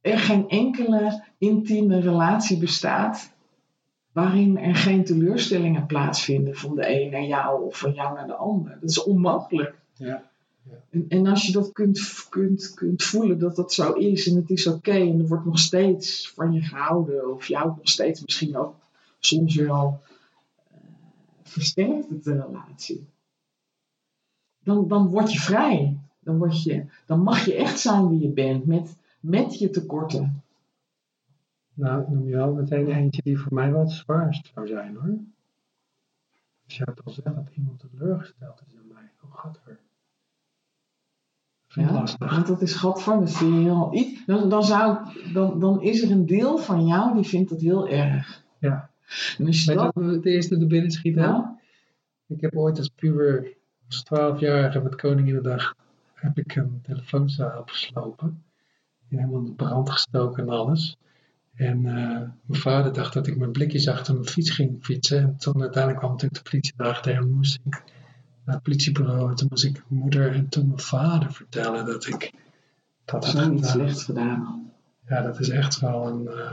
[0.00, 3.32] er geen enkele intieme relatie bestaat
[4.12, 8.34] waarin er geen teleurstellingen plaatsvinden van de een naar jou of van jou naar de
[8.34, 8.78] ander.
[8.80, 9.74] Dat is onmogelijk.
[9.94, 10.30] Ja.
[10.90, 14.50] En, en als je dat kunt, kunt, kunt voelen dat dat zo is en het
[14.50, 18.56] is oké en er wordt nog steeds van je gehouden of jou nog steeds misschien
[18.56, 18.74] ook
[19.18, 20.00] soms wel
[20.72, 20.78] uh,
[21.42, 23.06] versterkt het de relatie.
[24.62, 25.98] Dan, dan word je vrij.
[26.22, 30.42] Dan, word je, dan mag je echt zijn wie je bent met, met je tekorten.
[31.74, 35.18] Nou, noem je wel meteen eentje die voor mij wel het zwaarst zou zijn hoor.
[36.64, 39.78] Als je het al zegt dat iemand teleurgesteld is in mij, gaat het?
[41.74, 42.30] Ja, lastig.
[42.34, 44.24] want dat is godver, dat vind je heel iets.
[44.26, 44.98] Dan, dan, zou,
[45.32, 48.44] dan, dan is er een deel van jou die vindt dat heel erg.
[48.58, 48.90] Ja.
[49.38, 49.94] En als je dat...
[49.94, 51.58] het eerste er binnen schiet ja?
[52.26, 53.56] Ik heb ooit als puber,
[53.86, 55.74] als 12-jarige met Koninginnedag,
[56.22, 58.42] heb ik een telefoonzaal geslopen.
[59.08, 60.96] Helemaal in de brand gestoken en alles.
[61.54, 61.92] En uh,
[62.44, 65.18] mijn vader dacht dat ik met blikjes achter mijn fiets ging fietsen.
[65.18, 67.82] En toen uiteindelijk kwam natuurlijk de politie erachter en moest ik
[68.44, 69.30] naar het politiebureau.
[69.30, 72.32] En toen moest ik mijn moeder en toen mijn vader vertellen dat ik
[73.04, 73.64] dat had gedaan.
[73.64, 74.72] slechts gedaan
[75.08, 76.22] Ja, dat is echt wel een...
[76.22, 76.52] Uh,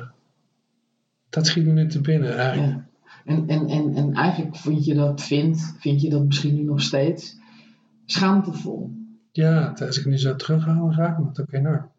[1.30, 2.74] dat schiet me nu te binnen eigenlijk.
[2.74, 2.88] Ja.
[3.26, 6.82] En, en, en, en eigenlijk vind je dat, vind, vind je dat misschien nu nog
[6.82, 7.38] steeds
[8.06, 8.99] schaamtevol.
[9.32, 11.92] Ja, als ik nu zo terughaal, raakt me dat ook enorm.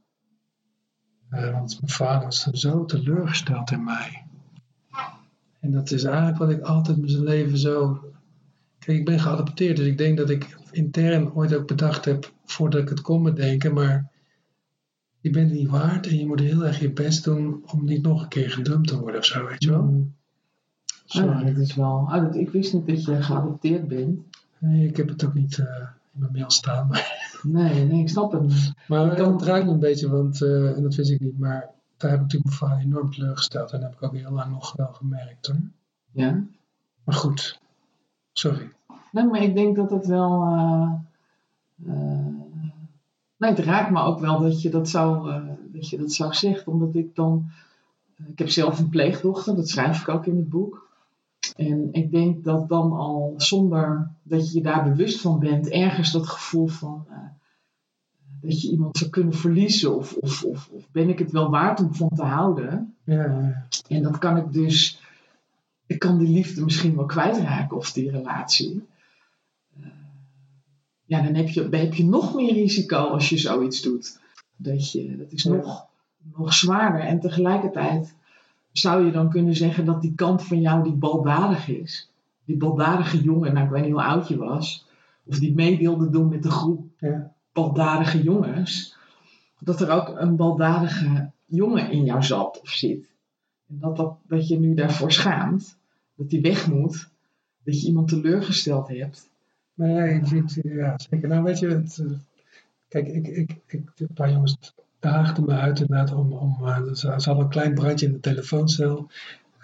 [1.30, 4.24] Uh, want mijn vader was zo teleurgesteld in mij.
[5.60, 8.04] En dat is eigenlijk wat ik altijd in mijn leven zo.
[8.78, 12.82] Kijk, ik ben geadopteerd, dus ik denk dat ik intern ooit ook bedacht heb voordat
[12.82, 14.10] ik het kon bedenken, maar
[15.20, 18.22] je bent niet waard en je moet heel erg je best doen om niet nog
[18.22, 19.82] een keer gedumpt te worden of zo, weet je wel?
[19.82, 20.14] Mm.
[21.06, 22.08] Ah, dat is wel.
[22.12, 24.20] Oh, ik wist niet dat je geadopteerd bent.
[24.58, 25.58] Nee, ik heb het ook niet.
[25.58, 25.66] Uh,
[26.12, 26.90] in mijn mail staan.
[27.42, 28.72] Nee, nee, ik snap het niet.
[28.88, 29.32] Maar dan...
[29.32, 32.20] het raakt me een beetje, want, uh, en dat wist ik niet, maar daar heb
[32.20, 33.72] ik natuurlijk enorm teleurgesteld.
[33.72, 35.56] En dat heb ik ook heel lang nog wel gemerkt hoor.
[36.10, 36.44] Ja?
[37.04, 37.60] Maar goed,
[38.32, 38.72] sorry.
[39.12, 40.42] Nee, maar ik denk dat het wel...
[40.46, 40.92] Uh,
[41.86, 42.26] uh,
[43.36, 45.40] nee, het raakt me ook wel dat je dat zou,
[45.72, 47.50] dat je dat zou zegt, omdat ik dan...
[48.26, 50.89] ik heb zelf een pleegdochter, dat schrijf ik ook in het boek.
[51.56, 56.12] En ik denk dat dan al zonder dat je je daar bewust van bent, ergens
[56.12, 57.16] dat gevoel van uh,
[58.40, 61.80] dat je iemand zou kunnen verliezen, of, of, of, of, ben ik het wel waard
[61.80, 62.94] om van te houden?
[63.04, 63.66] Ja.
[63.88, 65.00] En dat kan ik dus,
[65.86, 68.86] ik kan die liefde misschien wel kwijtraken of die relatie.
[69.80, 69.86] Uh,
[71.04, 74.20] ja, dan heb je, dan heb je nog meer risico als je zoiets doet.
[74.56, 75.86] Dat, je, dat is nog,
[76.34, 77.00] nog zwaarder.
[77.00, 78.14] En tegelijkertijd
[78.72, 82.10] zou je dan kunnen zeggen dat die kant van jou die baldadig is,
[82.44, 84.86] die baldadige jongen, nou ik weet niet hoe oud je was,
[85.24, 87.32] of die mee wilde doen met de groep ja.
[87.52, 88.96] baldadige jongens,
[89.58, 93.08] dat er ook een baldadige jongen in jou zat of zit.
[93.68, 95.78] En dat, dat, dat je nu daarvoor schaamt,
[96.14, 97.10] dat die weg moet,
[97.64, 99.30] dat je iemand teleurgesteld hebt.
[99.74, 101.28] Nee, ja, ja, zeker.
[101.28, 102.10] Nou, weet je, het, eh,
[102.88, 106.56] kijk, ik, ik, ik, een paar jongens daagde me uit inderdaad om, om
[106.94, 109.10] ze hadden een klein brandje in de telefooncel.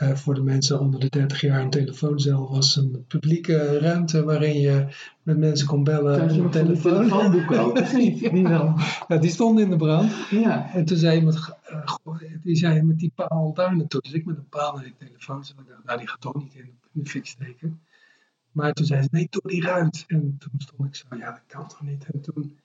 [0.02, 4.60] Uh, voor de mensen onder de 30 jaar een telefooncel was een publieke ruimte waarin
[4.60, 4.86] je
[5.22, 6.92] met mensen kon bellen op de telefoon.
[6.92, 8.74] telefoonboeken ook, Die wel.
[9.08, 10.12] Ja, die stonden in de brand.
[10.30, 10.72] Ja.
[10.72, 14.00] En toen zei iemand, uh, die zei met die paal daar naartoe.
[14.00, 15.54] Dus ik met een paal naar die telefooncel.
[15.58, 17.80] Ik dacht, nou die gaat toch niet in, de fik steken.
[18.52, 20.04] Maar toen zei ze, nee, doe die eruit.
[20.06, 22.06] En toen stond ik zo, ja dat kan toch niet.
[22.12, 22.56] En toen,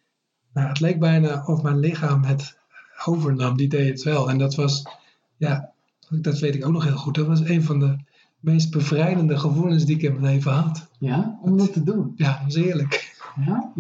[0.54, 2.60] nou, het leek bijna of mijn lichaam het
[3.06, 4.30] overnam, die deed het wel.
[4.30, 4.86] En dat was,
[5.38, 5.72] ja,
[6.10, 7.16] dat weet ik ook nog heel goed.
[7.16, 7.98] Dat was een van de
[8.40, 10.88] meest bevrijdende gevoelens die ik in mijn leven had.
[11.00, 12.14] Ja, om dat te doen.
[12.16, 13.22] Ja, dat was heerlijk.
[13.46, 13.72] Ja?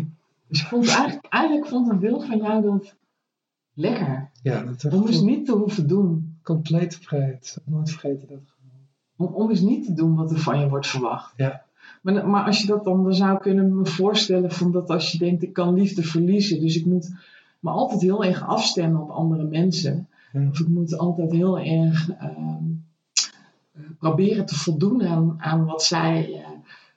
[0.48, 2.96] Dus ik vond eigenlijk, eigenlijk vond een beeld van jou dat
[3.74, 4.30] lekker.
[4.42, 6.38] Ja, dat om eens niet te hoeven doen.
[6.44, 7.58] Compleet vrijheid.
[7.66, 8.40] Nooit vergeten dat
[9.22, 11.34] om, om eens niet te doen wat er van je wordt verwacht.
[11.38, 11.64] Ja.
[12.02, 15.18] Maar, maar als je dat dan, dan zou kunnen me voorstellen van dat als je
[15.18, 17.12] denkt ik kan liefde verliezen, dus ik moet
[17.62, 20.08] maar altijd heel erg afstemmen op andere mensen.
[20.34, 22.64] Of ik moet altijd heel erg ehm,
[23.72, 26.46] eh, proberen te voldoen aan, aan wat zij,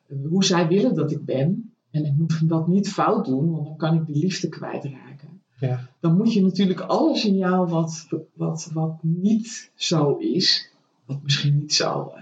[0.08, 1.72] uh, hoe zij willen dat ik ben.
[1.90, 5.42] En ik moet dat niet fout doen, want dan kan ik die liefde kwijtraken.
[5.58, 5.88] Ja.
[6.00, 10.70] Dan moet je natuurlijk alles in jou wat, wat, wat niet zo is,
[11.04, 12.12] wat misschien niet zo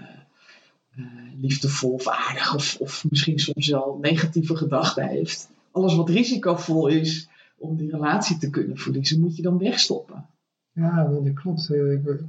[0.95, 1.05] uh,
[1.41, 5.49] liefdevol of aardig, of, of misschien soms wel negatieve gedachten heeft.
[5.71, 7.27] Alles wat risicovol is,
[7.63, 10.25] om die relatie te kunnen verliezen, moet je dan wegstoppen.
[10.71, 11.69] Ja, dat klopt.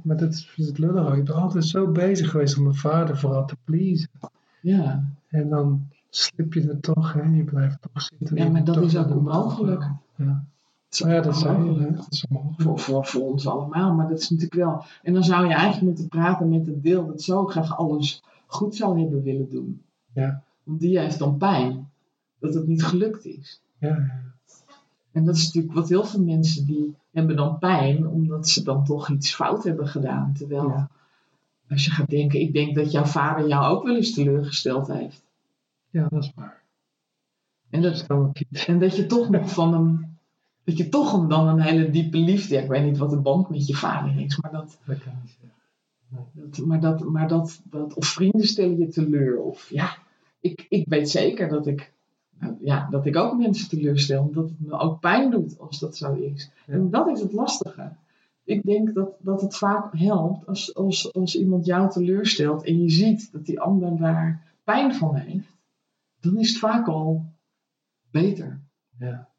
[0.03, 1.15] Maar dat is het lullig.
[1.15, 4.09] Ik ben altijd zo bezig geweest om mijn vader vooral te pleasen.
[4.61, 5.03] Ja.
[5.27, 7.21] En dan slip je er toch, hè?
[7.21, 8.37] je blijft toch zitten.
[8.37, 9.89] Ja, maar dat is ook onmogelijk.
[10.15, 10.45] Ja.
[10.89, 11.35] Ja, dat
[12.09, 12.25] is
[12.57, 14.83] voor, voor, voor ons allemaal, maar dat is natuurlijk wel.
[15.03, 18.75] En dan zou je eigenlijk moeten praten met het deel dat zo graag alles goed
[18.75, 19.81] zou hebben willen doen.
[20.13, 20.43] Ja.
[20.63, 21.89] Want die heeft dan pijn
[22.39, 23.61] dat het niet gelukt is.
[23.77, 24.34] Ja, ja.
[25.15, 28.85] En dat is natuurlijk wat heel veel mensen die hebben dan pijn omdat ze dan
[28.85, 30.33] toch iets fout hebben gedaan.
[30.33, 30.89] Terwijl Ja.
[31.69, 35.23] als je gaat denken, ik denk dat jouw vader jou ook wel eens teleurgesteld heeft.
[35.89, 36.63] ja, dat is waar.
[37.69, 38.05] En Dat
[38.67, 40.17] en dat je toch nog van hem,
[40.63, 43.49] dat je toch hem dan een hele diepe liefde, ik weet niet wat de band
[43.49, 45.37] met je vader is, maar dat, Dat kan niet.
[46.33, 49.39] Dat, maar dat, maar dat, dat, of vrienden stellen je teleur.
[49.39, 49.97] Of ja,
[50.39, 51.93] ik, ik weet zeker dat ik,
[52.61, 54.23] ja, dat ik ook mensen teleurstel.
[54.23, 56.51] Omdat het me ook pijn doet als dat zo is.
[56.65, 56.73] Ja.
[56.73, 57.91] En dat is het lastige.
[58.43, 62.89] Ik denk dat, dat het vaak helpt als, als, als iemand jou teleurstelt en je
[62.89, 65.55] ziet dat die ander daar pijn van heeft.
[66.19, 67.25] Dan is het vaak al
[68.11, 68.59] beter.
[68.99, 69.29] Ja.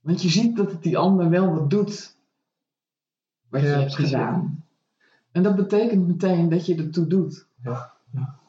[0.00, 2.16] Want je ziet dat het die ander wel wat doet.
[3.48, 4.64] Wat je hebt gedaan.
[5.32, 7.46] En dat betekent meteen dat je ertoe doet.
[7.62, 8.39] Ja, ja.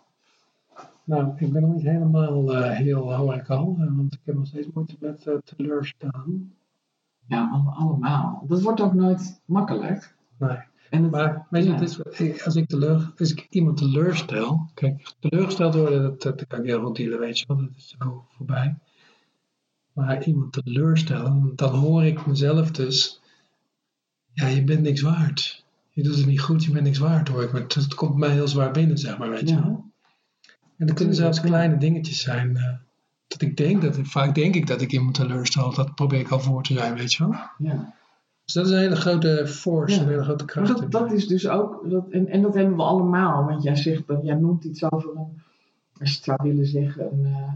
[1.11, 4.35] Nou, ik ben nog niet helemaal eh, heel hoor ik al, eh, want ik heb
[4.35, 6.53] nog steeds moeite met eh, teleurstaan.
[7.27, 8.43] Ja, alle- allemaal.
[8.47, 10.15] Dat wordt ook nooit makkelijk.
[10.37, 10.57] Nee.
[10.89, 11.75] En het, Maar weet je, Ja.
[11.79, 11.83] het
[12.19, 16.65] is, als, ik teleur, als ik iemand teleurstel, kijk, teleurgesteld worden, dat, dat kan ik
[16.65, 18.75] heel goed dealen, weet je wel, dat is zo voorbij.
[19.93, 23.21] Maar iemand teleurstellen, dan hoor ik mezelf dus,
[24.33, 25.65] ja, je bent niks waard.
[25.89, 27.51] Je doet het niet goed, je bent niks waard, hoor ik.
[27.51, 29.63] Maar het, het komt mij heel zwaar binnen, zeg maar, weet je Ja.
[29.63, 29.89] wel.
[30.81, 32.57] En dat kunnen zelfs kleine dingetjes zijn.
[32.57, 32.63] eh,
[33.27, 36.39] dat ik denk dat, vaak denk ik dat ik iemand teleurstel, dat probeer ik al
[36.39, 37.39] voor te zijn, weet je wel.
[37.57, 37.93] ja.
[38.45, 40.01] Dus dat is een hele grote force, Ja.
[40.01, 40.91] een hele grote kracht.
[40.91, 43.45] dat, is dus ook, dat, en, en dat hebben we allemaal.
[43.45, 45.41] Want jij zegt jij noemt iets over een,
[45.99, 47.53] als je het zou willen zeggen, een, eh,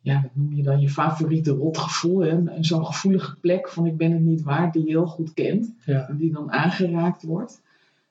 [0.00, 2.18] ja, wat noem je dan, je favoriete rotgevoel.
[2.20, 2.28] hè?
[2.28, 5.34] En, en zo'n gevoelige plek van ik ben het niet waard, die je heel goed
[5.34, 5.72] kent.
[5.84, 6.08] Ja.
[6.08, 7.60] En die dan aangeraakt wordt.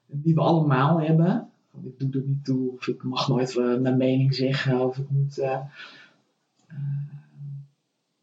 [0.05, 1.48] Die we allemaal hebben.
[1.81, 5.09] Ik doe er niet toe, of ik mag nooit eh, mijn mening zeggen, of ik
[5.09, 5.37] moet...
[5.37, 5.59] eh,
[6.67, 6.77] eh,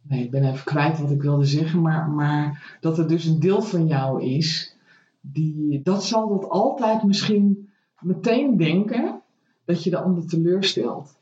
[0.02, 3.40] nee, ik ben even kwijt wat ik wilde zeggen, maar, maar dat er dus een
[3.40, 4.76] deel van jou is,
[5.20, 7.68] die, dat zal dat altijd misschien
[8.00, 9.20] meteen denken
[9.64, 11.18] dat je de ander teleurstelt.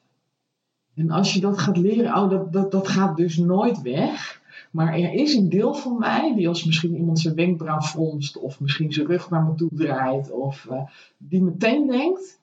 [0.94, 4.42] En als je dat gaat leren, oh, dat, dat, dat gaat dus nooit weg.
[4.70, 8.60] Maar er is een deel van mij die als misschien iemand zijn wenkbrauw fronst of
[8.60, 10.82] misschien zijn rug naar me toe draait of eh,
[11.16, 12.40] die meteen denkt,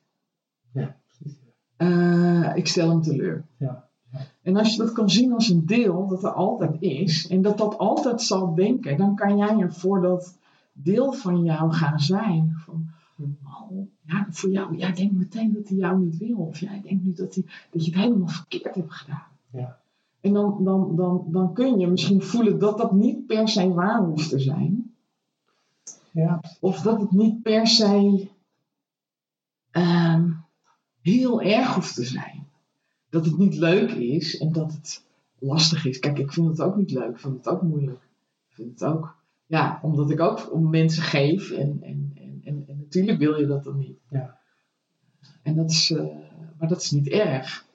[0.71, 1.37] Ja, precies.
[1.77, 3.45] eh, ik stel hem teleur.
[3.57, 3.89] Ja.
[4.41, 7.57] En als je dat kan zien als een deel dat er altijd is en dat
[7.57, 10.37] dat altijd zal denken, dan kan jij er voor dat
[10.73, 12.53] deel van jou gaan zijn.
[12.57, 12.87] Van,
[13.43, 16.37] oh, ja, voor jou, jij denkt meteen dat hij jou niet wil.
[16.37, 19.23] Of jij denkt nu dat, hij, dat je het helemaal verkeerd hebt gedaan.
[19.51, 19.79] Ja.
[20.21, 24.03] En dan, dan, dan, dan kun je misschien voelen dat dat niet per se waar
[24.03, 24.95] hoeft te zijn.
[26.11, 28.27] Ja, Of dat het niet per se
[29.71, 30.31] ehm,
[31.01, 32.47] heel erg hoeft te zijn.
[33.09, 35.05] Dat het niet leuk is en dat het
[35.39, 35.99] lastig is.
[35.99, 37.09] Kijk, ik vind het ook niet leuk.
[37.09, 38.01] Ik vind het ook moeilijk.
[38.49, 41.51] Ik vind het ook, ja, omdat ik ook om mensen geef.
[41.51, 43.97] En, en, en, en, en natuurlijk wil je dat dan niet.
[44.09, 44.37] Ja.
[45.43, 46.05] En dat is, eh,
[46.59, 47.65] maar dat is niet erg.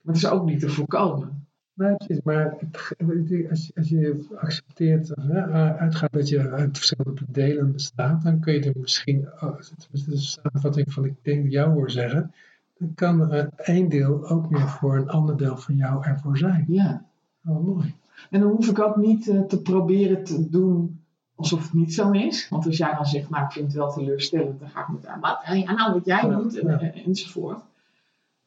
[0.00, 1.39] Maar het is ook niet te voorkomen.
[1.80, 2.22] Nee, precies.
[2.22, 2.56] Maar
[2.98, 5.40] als, je- als je accepteert, hè,
[5.76, 10.06] uitgaat dat je uit verschillende delen bestaat, dan kun je er misschien, oh, het is
[10.06, 12.32] een samenvatting van ik denk jou hoor zeggen,
[12.78, 16.64] dan kan één deel ook weer voor een ander deel van jou ervoor zijn.
[16.68, 17.04] Ja.
[17.46, 17.94] Oh, mooi.
[18.30, 21.00] En dan hoef ik ook niet eh, te proberen te doen
[21.34, 22.48] alsof het niet zo is.
[22.48, 25.06] Want als jij dan zegt, nou ik vind het wel teleurstellend, dan ga ik met
[25.06, 26.80] aan, wat ja, nou wat jij doet ja.
[26.80, 27.60] en- enzovoort.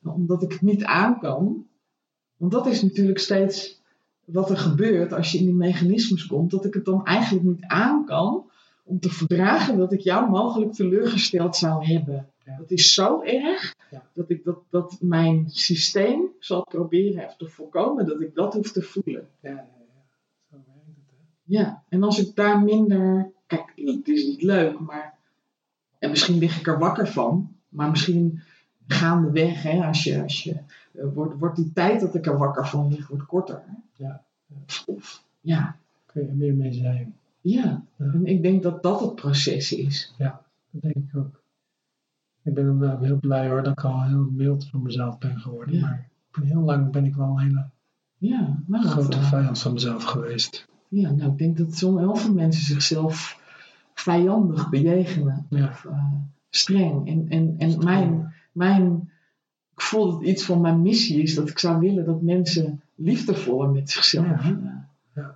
[0.04, 1.66] Omdat ik het niet aan kan.
[2.44, 3.82] Want dat is natuurlijk steeds
[4.26, 6.52] wat er gebeurt als je in die mechanismes komt.
[6.52, 8.50] Dat ik het dan eigenlijk niet aan kan
[8.84, 12.30] om te verdragen dat ik jou mogelijk teleurgesteld zou hebben.
[12.46, 12.58] Ja.
[12.58, 14.04] Dat is zo erg Ja.
[14.14, 18.82] dat, ik dat, dat mijn systeem zal proberen te voorkomen dat ik dat hoef te
[18.82, 19.28] voelen.
[19.40, 19.66] Ja, ja, ja.
[20.50, 21.06] Zo werkt het.
[21.10, 21.24] Hè?
[21.44, 23.32] Ja, en als ik daar minder.
[23.48, 25.18] Kijk, het is niet leuk, maar.
[26.00, 28.42] En misschien lig ik er wakker van, maar misschien
[28.88, 30.22] gaandeweg, hè, als je.
[30.22, 30.56] Als je
[31.14, 33.64] wordt, wordt die tijd dat ik er wakker van lig, wordt korter.
[33.96, 34.24] Ja.
[34.86, 35.76] Of, ja,
[36.06, 37.16] Kun je er meer mee zijn.
[37.42, 37.84] ja.
[37.98, 38.06] Ja.
[38.06, 40.14] En ik denk dat dat het proces is.
[40.18, 41.42] Dat denk ik ook.
[42.44, 45.76] Ik ben inderdaad heel blij hoor dat ik al heel mild voor mezelf ben geworden.
[45.76, 46.06] Ja.
[46.32, 47.70] Maar heel lang ben ik wel een hele
[48.18, 50.68] Ja, nou, grote eh, vijand van mezelf geweest.
[50.88, 53.40] ja, nou, ik denk dat zo'n heel veel mensen zichzelf
[53.94, 55.46] vijandig bejegenen.
[55.50, 55.68] Ja.
[55.68, 56.14] Of, eh,
[56.50, 57.08] streng.
[57.08, 59.10] En, en, en mijn, mijn,
[59.76, 63.70] ik voel dat iets van mijn missie is dat ik zou willen dat mensen liefdevoller
[63.70, 64.90] met zichzelf Ja.
[65.14, 65.28] eh,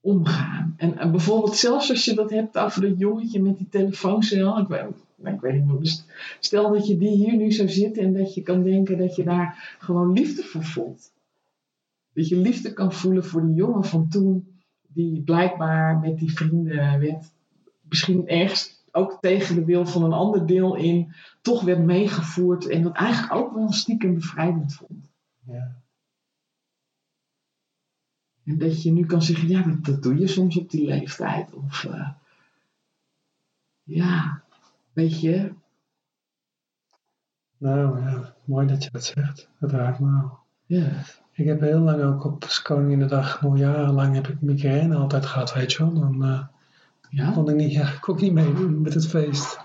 [0.00, 0.74] omgaan.
[0.76, 4.58] En, en bijvoorbeeld zelfs als je dat hebt over dat jongetje met die telefooncel.
[4.58, 4.84] Ik weet,
[5.16, 6.04] nou, ik weet niet dus
[6.40, 9.24] Stel dat je die hier nu zou zitten en dat je kan denken dat je
[9.24, 11.10] daar gewoon liefde voor voelt.
[12.12, 14.46] Dat je liefde kan voelen voor die jongen van toen,
[14.86, 17.30] die blijkbaar met die vrienden werd,
[17.88, 22.82] misschien ergens ook tegen de wil van een ander deel in, toch werd meegevoerd en
[22.82, 25.10] dat eigenlijk ook wel stiekem bevrijdend vond.
[25.46, 25.76] Ja.
[28.44, 31.54] En dat je nu kan zeggen, ja, dat, dat doe je soms op die leeftijd.
[31.54, 32.08] Of eh,
[33.82, 34.42] ja,
[34.92, 35.52] weet je,
[37.58, 39.48] Nou ja, mooi dat je dat zegt.
[39.60, 40.38] Dat raakt me wel.
[40.66, 45.54] ja, Ik heb heel lang ook op Koninginnedag, nog jarenlang heb ik migraine altijd gehad,
[45.54, 45.94] weet je wel.
[45.94, 46.46] Dan eh,
[47.10, 49.58] ja, kon ik niet, ja, kon ik niet meedoen met het feest.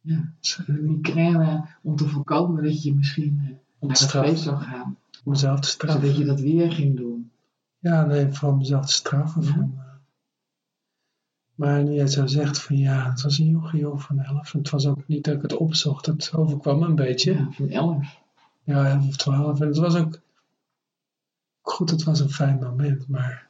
[0.00, 0.32] ja.
[0.40, 4.98] Dus, eh, Migraine om te voorkomen dat je misschien eh, naar het feest zou gaan.
[5.24, 6.00] om mezelf te straffen.
[6.00, 7.30] Zodat je dat weer ging doen.
[7.78, 9.42] Ja, nee, voor mezelf te straffen.
[9.42, 9.48] Ja.
[9.48, 9.82] Van, eh,
[11.54, 14.52] maar nu jij zo zegt van ja, het was een jochie van elf.
[14.52, 16.06] Het was ook niet dat ik het opzocht.
[16.06, 17.32] Het overkwam een beetje.
[17.32, 18.22] Ja, van elf.
[18.62, 19.60] Ja, 11 of 12.
[19.60, 20.20] En het was ook
[21.60, 23.43] goed, het was een fijn moment, maar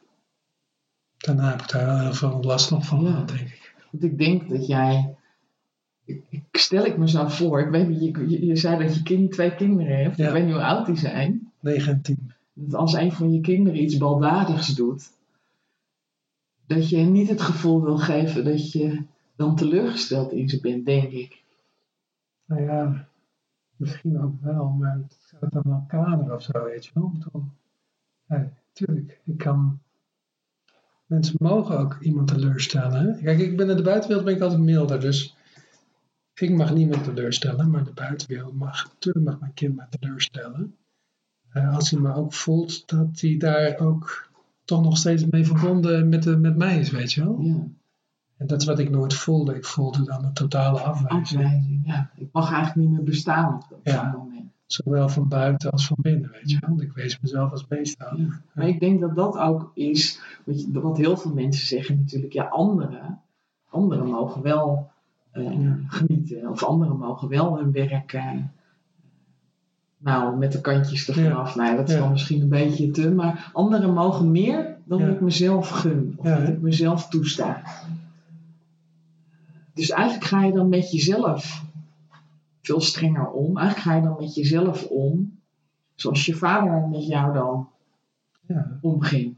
[1.25, 3.73] daarna heb ik daar heel veel last nog van gehad, denk ik.
[3.91, 5.15] Want ik denk dat jij.
[6.05, 7.59] Ik, stel ik me zo voor.
[7.59, 10.17] Ik weet niet, je, je, je zei dat je kind, twee kinderen hebt.
[10.17, 10.27] Ja.
[10.27, 11.51] Ik weet niet hoe oud die zijn.
[11.59, 12.31] 9 en 10.
[12.53, 15.11] Dat als een van je kinderen iets baldadigs doet.
[16.67, 19.03] Dat je hem niet het gevoel wil geven dat je
[19.35, 21.43] dan teleurgesteld in ze bent, denk ik.
[22.45, 23.07] Nou ja,
[23.75, 27.11] misschien ook wel, maar het gaat dan wel kaderen of zo, weet je wel.
[27.13, 27.43] Ik bedoel,
[28.27, 29.79] Ja, tuurlijk, ik kan...
[31.05, 33.05] Mensen mogen ook iemand teleurstellen.
[33.05, 33.21] Hè?
[33.23, 35.35] Kijk, ik ben in de buitenwereld ben ik altijd milder, dus
[36.33, 40.75] ik mag niemand teleurstellen, maar de buitenwereld mag, natuurlijk mag mijn kind mij teleurstellen.
[41.49, 44.29] Eh, als hij maar ook voelt dat hij daar ook
[44.65, 47.39] toch nog steeds mee verbonden met, de, met mij is, weet je wel.
[47.41, 47.67] Ja,
[48.37, 49.55] En dat is wat ik nooit voelde.
[49.55, 51.43] Ik voelde dan een totale afwijzing.
[51.43, 51.81] afwijzing.
[51.85, 54.11] Ja, ik mag eigenlijk niet meer bestaan op Ja.
[54.11, 54.34] zo'n moment.
[54.65, 56.69] Zowel van buiten als van binnen, weet je wel.
[56.69, 58.17] Want ik wees mezelf als beest aan.
[58.17, 58.41] Ja.
[58.53, 60.19] Maar ik denk dat dat ook is
[60.71, 62.33] wat, heel veel mensen zeggen natuurlijk.
[62.33, 63.21] Ja, anderen,
[63.69, 64.89] anderen mogen wel
[65.31, 66.49] eh, genieten.
[66.49, 68.31] Of anderen mogen wel hun werk eh,
[69.97, 71.31] nou, met de kantjes ervan Ja.
[71.33, 71.55] af.
[71.55, 71.99] Nou, dat is Ja.
[72.01, 73.11] dan misschien een beetje te.
[73.11, 75.07] Maar anderen mogen meer dan Ja.
[75.07, 76.13] ik mezelf gun.
[76.17, 77.61] Of dat ik mezelf toesta.
[79.73, 81.64] Dus eigenlijk ga je dan met jezelf
[82.65, 83.57] veel strenger om.
[83.57, 85.39] Eigenlijk ga je dan met jezelf om.
[85.95, 87.69] Zoals je vader met jou dan
[88.47, 88.77] Ja.
[88.81, 89.35] omging.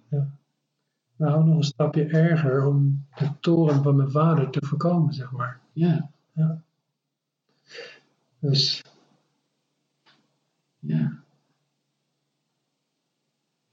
[1.15, 5.59] Nou, nog een stapje erger om de toren van mijn vader te voorkomen, zeg maar.
[5.73, 6.09] Ja,
[8.39, 8.84] Dus
[10.80, 11.11] ja.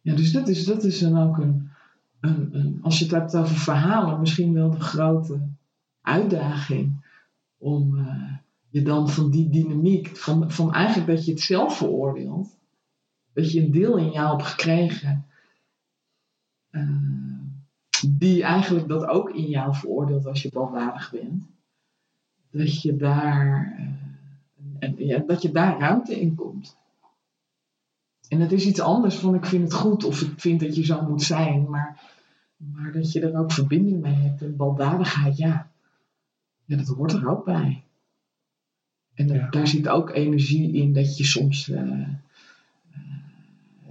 [0.00, 1.70] Ja, dus dat is, dat is dan ook een,
[2.20, 5.40] een, een, als je het hebt over verhalen, misschien wel de grote
[6.00, 6.92] uitdaging
[7.59, 8.32] om eh,
[8.74, 12.56] je dan van die dynamiek, van, van eigenlijk dat je het zelf veroordeelt,
[13.32, 15.26] dat je een deel in jou hebt gekregen,
[16.70, 16.88] eh,
[18.08, 21.44] die eigenlijk dat ook in jou veroordeelt als je baldadig bent,
[22.50, 26.76] dat je daar, eh, en, ja, dat je daar ruimte in komt.
[28.28, 30.84] En het is iets anders van ik vind het goed of ik vind dat je
[30.84, 32.02] zo moet zijn, maar,
[32.56, 35.70] maar dat je er ook verbinding mee hebt en baldadigheid, ja,
[36.64, 37.84] ja dat hoort er ook bij.
[39.14, 39.48] En Ja.
[39.50, 42.08] daar zit ook energie in dat je soms eh, eh,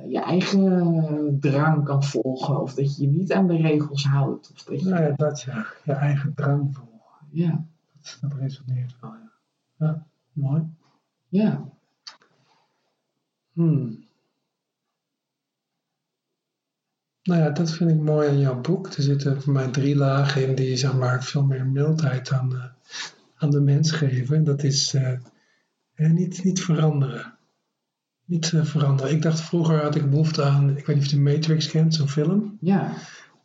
[0.08, 4.52] je eigen drang kan volgen of dat je je niet aan de regels houdt.
[4.56, 7.28] Of dat je, nou ja, dat ja, je eigen drang volgen.
[7.32, 7.66] ja,
[8.02, 9.32] Dat, dat resoneert wel, ja.
[9.78, 10.64] Ja, mooi.
[11.30, 11.72] ja,
[13.54, 14.06] Hmm.
[17.24, 18.88] Nou ja, dat vind ik mooi aan jouw boek.
[18.88, 22.64] Er zitten voor mij drie lagen in die zeg maar, veel meer mildheid aan, eh,
[23.44, 24.36] aan de mens geven.
[24.36, 27.34] En dat is eh, niet, niet veranderen.
[28.26, 29.12] Niet eh, veranderen.
[29.12, 31.94] Ik dacht vroeger had ik behoefte aan, ik weet niet of je de Matrix kent,
[31.96, 32.58] zo'n film.
[32.62, 32.94] ja,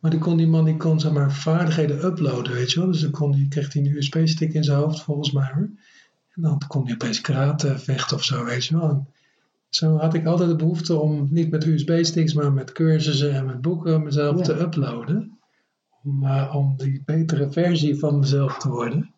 [0.00, 2.90] Maar die, kon, die man die kon zeg maar, vaardigheden uploaden, weet je wel.
[2.90, 5.68] Dus dan kon die, kreeg hij een USB-stick in zijn hoofd, volgens mij hoor.
[6.34, 8.88] En dan kon hij opeens karate vechten of zo, weet je wel.
[8.90, 9.06] En
[9.68, 13.60] zo had ik altijd de behoefte om niet met USB-sticks, maar met cursussen en met
[13.60, 14.42] boeken mezelf Ja.
[14.42, 15.38] te uploaden.
[16.04, 19.12] Om, eh, om die betere versie van mezelf te worden.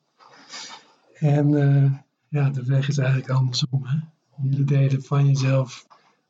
[1.21, 1.93] En eh,
[2.29, 3.85] ja, de weg is eigenlijk andersom.
[3.87, 3.99] Hè?
[4.31, 5.87] Om die delen van jezelf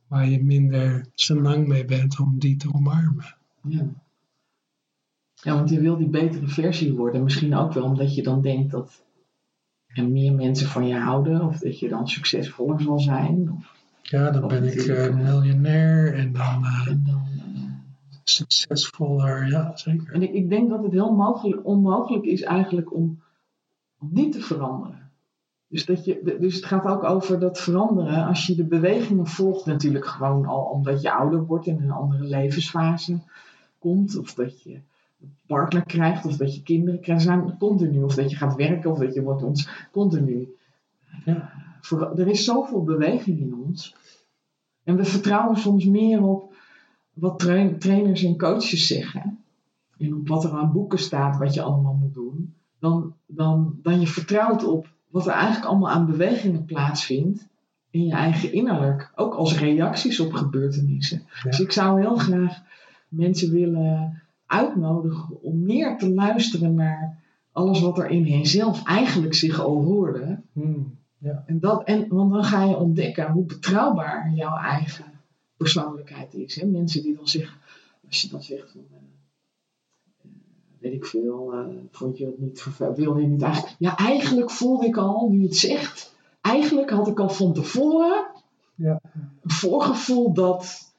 [0.06, 3.34] waar je minder senang mee bent, om die te omarmen.
[3.62, 3.86] ja.
[5.42, 7.22] Ja, want je wil die betere versie worden.
[7.22, 9.02] Misschien ook wel omdat je dan denkt dat
[9.86, 11.40] er meer mensen van je houden.
[11.42, 13.52] Of dat je dan succesvoller zal zijn.
[13.52, 16.64] Of, Ja, dan ben ik eh, miljonair en dan.
[16.64, 17.22] eh, en dan,
[18.24, 20.12] succesvoller, ja, zeker.
[20.14, 23.22] En ik, ik denk dat het heel mogelijk, onmogelijk is eigenlijk om
[24.00, 25.10] niet te veranderen.
[25.68, 28.26] Dus, dat je, dus het gaat ook over dat veranderen.
[28.26, 31.90] Als je de bewegingen volgt, natuurlijk gewoon al omdat je ouder wordt en in een
[31.90, 33.18] andere levensfase
[33.78, 34.18] komt.
[34.18, 34.72] Of dat je
[35.20, 37.22] een partner krijgt, of dat je kinderen krijgt.
[37.22, 38.02] Zijn continu.
[38.02, 40.54] Of dat je gaat werken, of dat je wordt ons continu.
[41.24, 41.50] Ja.
[41.80, 43.94] Voor- er is zoveel beweging in ons.
[44.84, 46.54] En we vertrouwen soms meer op
[47.12, 49.38] wat train- trainers en coaches zeggen.
[49.98, 52.54] En op wat er aan boeken staat, wat je allemaal moet doen.
[52.80, 57.48] Dan, dan, dan je vertrouwt op wat er eigenlijk allemaal aan bewegingen plaatsvindt.
[57.90, 59.12] In je eigen innerlijk.
[59.14, 61.22] Ook als reacties op gebeurtenissen.
[61.42, 61.50] Ja.
[61.50, 62.62] Dus ik zou heel graag
[63.08, 67.18] mensen willen uitnodigen om meer te luisteren naar
[67.52, 70.40] alles wat er in henzelf eigenlijk zich al hoorde.
[70.52, 70.98] Hmm,
[71.46, 75.04] En dat, en, want dan ga je ontdekken hoe betrouwbaar jouw eigen
[75.56, 76.60] persoonlijkheid is.
[76.60, 76.66] Hè?
[76.66, 77.58] Mensen die dan zeggen,
[78.06, 78.98] als je dan zegt van, eh,
[80.80, 83.74] weet ik veel, eh, vond je het niet vervelend, wilde je niet eigenlijk.
[83.78, 88.26] Ja, eigenlijk voelde ik al, nu je het zegt, eigenlijk had ik al van tevoren
[88.74, 89.00] Ja.
[89.42, 90.92] een voorgevoel dat,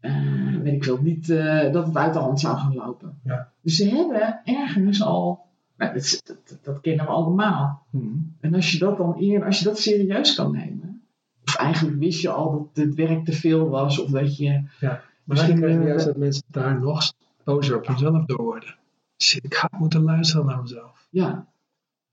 [0.00, 3.18] eh, weet ik veel, niet, eh, dat het uit de hand zou gaan lopen.
[3.24, 3.50] Ja.
[3.60, 5.40] Dus ze hebben ergens al,
[5.76, 7.82] nou, dat, dat, dat kennen we allemaal.
[7.90, 8.34] hmm.
[8.40, 11.02] En als je dat dan eer, als je dat serieus kan nemen,
[11.44, 14.50] of eigenlijk wist je al dat het werk te veel was, of dat je.
[14.80, 17.12] Maar Misschien, krijg je juist dat mensen daar nog
[17.44, 18.74] bozer op hunzelf door worden.
[19.22, 21.06] Shit, ik had moeten luisteren naar mezelf.
[21.10, 21.46] Ja.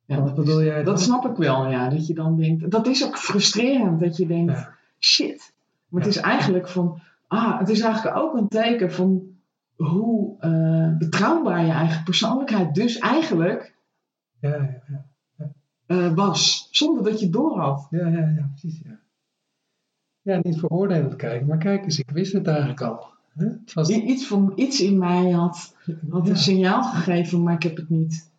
[0.06, 1.90] ja Wat dat, bedoel is- jij dat snap ik wel, ja.
[1.90, 2.72] Dat je dan denkt.
[2.72, 4.76] Dat is ook frustrerend, dat je denkt: Ja.
[5.00, 5.54] shit.
[5.90, 7.00] Maar het is eigenlijk van.
[7.28, 9.24] Ah, het is eigenlijk ook een teken van
[9.76, 13.76] hoe eh, betrouwbaar je eigen persoonlijkheid dus eigenlijk
[14.40, 15.06] Ja, ja,
[15.38, 15.52] ja.
[15.86, 16.68] eh, was.
[16.72, 17.88] Zonder dat je het door had.
[17.90, 19.00] Ja, ja, ja, precies, ja.
[20.22, 23.13] Ja, niet veroordelend kijken, maar kijk eens, ik wist het eigenlijk al.
[23.74, 25.76] Was, I- Iets, van, iets in mij had
[26.10, 28.32] had een signaal gegeven, maar ik heb het niet.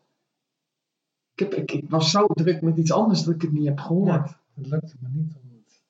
[1.34, 3.78] Ik, heb, ik, ik was zo druk met iets anders dat ik het niet heb
[3.78, 4.07] gehoord.
[4.28, 4.36] Ja.
[4.55, 5.80] het lukte me niet om het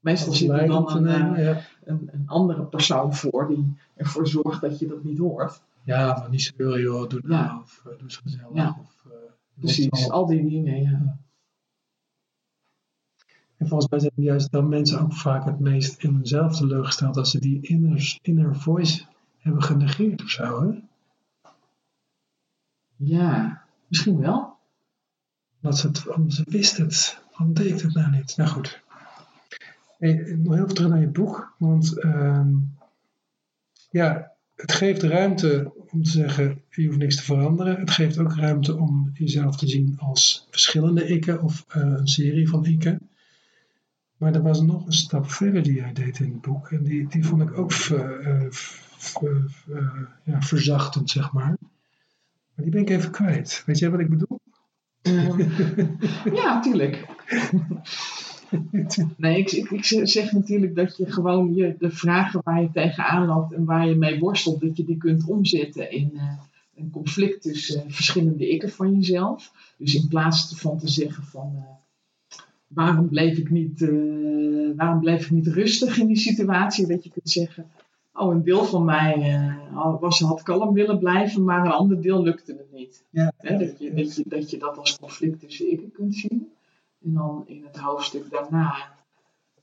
[0.00, 1.34] Meestal zit er dan een, nemen.
[1.36, 1.60] eh, Ja.
[1.84, 5.62] een, een andere persoon voor die ervoor zorgt dat je dat niet hoort.
[5.84, 7.58] ja, maar niet zoveel, joh, doe nou, Ja.
[7.60, 8.78] of eh, doe eens gezellig.
[8.78, 9.12] Of, eh,
[9.58, 10.82] Precies, al die dingen.
[10.82, 11.16] Ja.
[13.62, 17.30] En volgens mij zijn juist dan mensen ook vaak het meest in hunzelf teleurgesteld als
[17.30, 19.04] ze die inner, inner voice
[19.38, 20.62] hebben genegeerd of zo.
[20.62, 20.78] Hè?
[22.96, 24.56] ja, misschien wel.
[25.60, 27.22] Dat ze, het, omdat ze wist het.
[27.30, 28.36] Waarom deed ik dat nou niet?
[28.36, 28.80] Nou goed.
[29.98, 31.54] Hey, nog heel veel terug naar je boek.
[31.58, 32.50] Want ehm,
[33.90, 37.80] ja, het geeft ruimte om te zeggen, je hoeft niks te veranderen.
[37.80, 42.48] Het geeft ook ruimte om jezelf te zien als verschillende ikken of eh, een serie
[42.48, 43.10] van ikken.
[44.22, 46.70] Maar er was nog een stap verder die jij deed in het boek.
[46.70, 51.56] En die, die vond ik ook ver- eh, ver- ver- ja, verzachtend, zeg maar.
[52.54, 53.62] Maar die ben ik even kwijt.
[53.66, 54.40] Weet jij wat ik bedoel?
[55.02, 55.40] Ehm,
[56.34, 57.06] ja, tuurlijk.
[59.16, 63.26] Nee, ik, ik, ik zeg natuurlijk dat je gewoon je, de vragen waar je tegenaan
[63.26, 66.38] loopt en waar je mee worstelt, dat je die kunt omzetten in eh,
[66.76, 69.52] een conflict tussen eh, verschillende ikken van jezelf.
[69.76, 71.81] Dus in plaats van te zeggen van eh,
[72.74, 73.90] waarom, bleef ik niet, eh,
[74.76, 77.66] waarom bleef ik niet rustig in die situatie, dat je kunt zeggen,
[78.12, 82.22] oh een deel van mij eh, was, had kalm willen blijven, maar een ander deel
[82.22, 83.04] lukte het niet.
[83.10, 86.48] Ja, Hè, dat, je, dat, je, dat je dat als conflict tussen ikken kunt zien.
[87.04, 88.74] En dan in het hoofdstuk daarna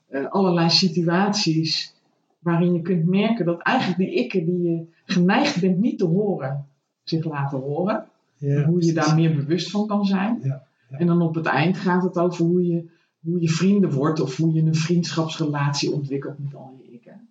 [0.06, 1.94] eh, allerlei situaties
[2.38, 6.66] waarin je kunt merken dat eigenlijk die ikken die je geneigd bent niet te horen,
[7.02, 8.06] zich laten horen.
[8.36, 10.38] ja, hoe je daar meer bewust van kan zijn.
[10.42, 10.98] Ja, ja.
[10.98, 12.90] En dan op het eind gaat het over hoe je,
[13.20, 17.28] hoe je vrienden wordt of hoe je een vriendschapsrelatie ontwikkelt met al je ikken.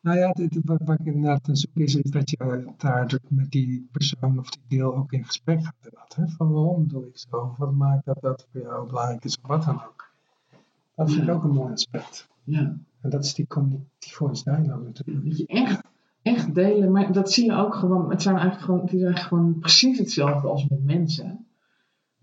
[0.00, 3.50] Nou ja, dit, wat, wat ik inderdaad aan zoek is, is dat je daar met
[3.50, 5.74] die persoon of die deel ook in gesprek gaat.
[5.82, 6.28] inderdaad, Hè?
[6.28, 7.54] Van waarom doe ik zo?
[7.58, 9.38] Wat maakt dat dat voor jou belangrijk is?
[9.42, 10.10] Of wat dan ook.
[10.94, 11.32] Dat vind ik Ja.
[11.34, 12.28] ook een mooi aspect.
[12.44, 12.76] Ja.
[13.00, 15.26] En dat is die communicatieve voice dialogue natuurlijk.
[15.28, 15.80] Dat je echt,
[16.22, 18.10] echt delen, maar dat zie je ook gewoon.
[18.10, 21.46] Het, zijn eigenlijk gewoon, het is eigenlijk gewoon precies hetzelfde als met mensen.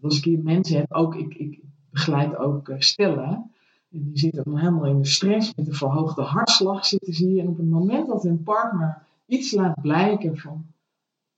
[0.02, 1.60] Als ik hier mensen heb, ook ik, ik
[1.96, 3.52] begeleid ook eh, stellen.
[3.92, 7.42] En die zitten dan helemaal in de stress, met een verhoogde hartslag zitten ze hier.
[7.42, 10.66] En op het moment dat hun partner iets laat blijken van,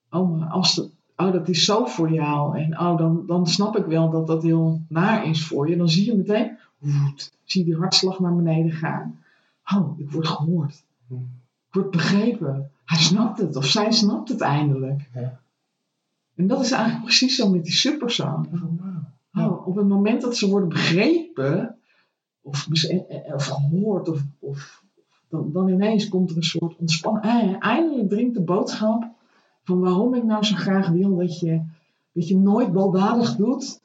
[0.09, 2.57] oh, maar als dat, oh, dat is zo voor jou.
[2.57, 5.77] En oh, dan, dan snap ik wel dat dat heel naar is voor je.
[5.77, 9.19] Dan zie je meteen, woed, zie je die hartslag naar beneden gaan.
[9.75, 10.83] Oh, ik word gehoord.
[11.09, 12.71] Ik word begrepen.
[12.85, 15.09] Hij snapt het, of zij snapt het eindelijk.
[15.13, 15.39] Ja.
[16.35, 18.47] En dat is eigenlijk precies zo met die subpersoon.
[18.51, 18.86] Wauw.
[19.37, 21.77] Oh, op het moment dat ze worden begrepen,
[22.41, 24.83] of, bes- eh, eh, of gehoord, of, of
[25.29, 27.25] dan, dan ineens komt er een soort ontspanning.
[27.25, 29.11] Eh, eindelijk dringt de boodschap
[29.63, 31.61] van waarom ik nou zo graag wil dat je,
[32.11, 33.81] dat je nooit baldadig doet.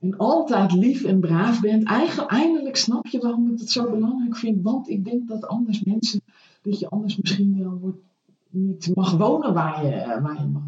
[0.00, 1.84] En altijd lief en braaf bent.
[2.26, 4.62] Eindelijk snap je waarom ik het zo belangrijk vind.
[4.62, 6.20] Want ik denk dat anders mensen,
[6.62, 7.98] dat je anders misschien wel wordt,
[8.50, 10.62] niet mag wonen waar je, eh, waar je mag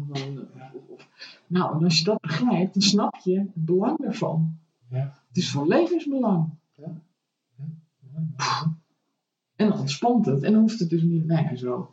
[1.53, 4.57] Nou, en als je dat begrijpt, dan snap je het belang daarvan.
[4.89, 5.13] Ja.
[5.27, 6.49] Het is van levensbelang.
[9.55, 10.43] En dan ontspant het.
[10.43, 11.91] En dan hoeft het dus niet, nou ja, zo.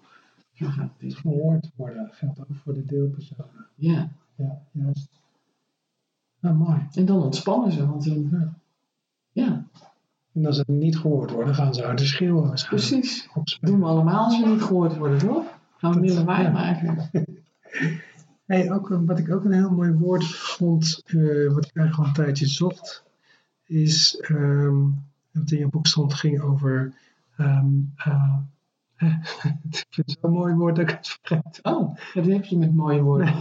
[0.53, 1.15] Zo gaat het.
[1.15, 3.67] Verhoord worden geldt ook voor de deelpersonen.
[3.75, 5.09] Ja, Ja, juist.
[6.41, 6.87] Nou, mooi.
[6.95, 7.87] en dan ontspannen ze.
[7.87, 8.53] Want dan, Ja.
[9.33, 9.65] ja,
[10.33, 12.91] En als ze niet gehoord worden, gaan ze harder schreeuwen waarschijnlijk.
[12.93, 13.29] precies.
[13.35, 13.73] Opspelen.
[13.73, 15.45] Doen we allemaal als we niet gehoord worden, toch?
[15.77, 16.51] Gaan we Dat- ja.
[16.51, 17.11] maken.
[18.51, 22.05] Hey, ook, wat ik ook een heel mooi woord vond, eh, wat ik eigenlijk al
[22.05, 23.05] een tijdje zocht,
[23.65, 24.89] is, ehm
[25.33, 26.95] wat in je boek stond, ging over,
[27.37, 28.39] ehm, eh,
[29.71, 31.59] ik vind het zo'n mooi woord dat ik het vergeet.
[31.63, 33.35] Oh, dat heb je met mooie woorden.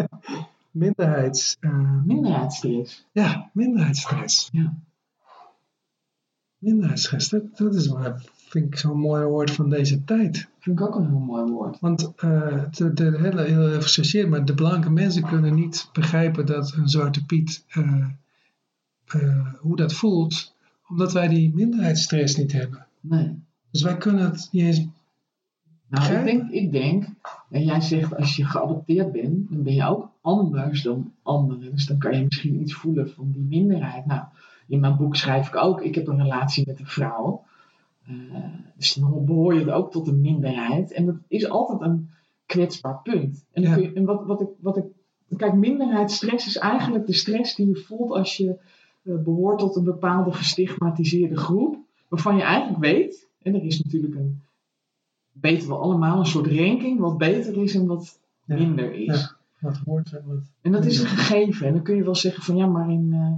[0.70, 3.06] Minderheids, eh, Minderheidsstress.
[3.12, 4.48] ja, minderheidsstress.
[4.52, 4.74] Ja.
[6.58, 8.14] Minderheidsstress, dat, dat is wel,
[8.52, 10.48] vind ik zo'n mooi woord van deze tijd.
[10.58, 11.80] Vind ik ook een heel mooi woord.
[11.80, 16.72] Want eh, de, de hele, heel even maar de blanke mensen kunnen niet begrijpen dat
[16.76, 18.04] een zwarte Piet, eh,
[19.06, 20.54] eh, hoe dat voelt,
[20.88, 22.86] omdat wij die minderheidsstress niet hebben.
[23.00, 23.42] Nee.
[23.70, 24.86] Dus wij kunnen het niet eens.
[25.88, 27.04] Nou, ik denk, ik denk,
[27.50, 31.70] en jij zegt als je geadopteerd bent, dan ben je ook anders dan anderen.
[31.70, 34.06] Dus dan kan je misschien iets voelen van die minderheid.
[34.06, 34.22] Nou,
[34.66, 37.44] in mijn boek schrijf ik ook, ik heb een relatie met een vrouw.
[38.06, 38.14] Eh,
[38.76, 40.92] dus dan behoor je ook tot een minderheid.
[40.92, 42.10] En dat is altijd een
[42.46, 43.44] kwetsbaar punt.
[43.52, 43.76] En, Ja.
[43.76, 44.84] je- en wat, wat, ik, wat ik.
[45.36, 48.58] Kijk, minderheidsstress is eigenlijk de stress die je voelt als je
[49.02, 51.76] eh, behoort tot een bepaalde gestigmatiseerde groep.
[52.08, 54.40] Waarvan je eigenlijk weet, en er is natuurlijk een.
[55.32, 59.06] weten we allemaal een soort ranking wat beter is en wat Ja, minder is.
[59.06, 59.36] ja.
[59.58, 60.50] Wat hoort en wat.
[60.60, 61.66] En dat is een gegeven.
[61.66, 63.32] En dan kun je wel zeggen van ja, maar in, eh,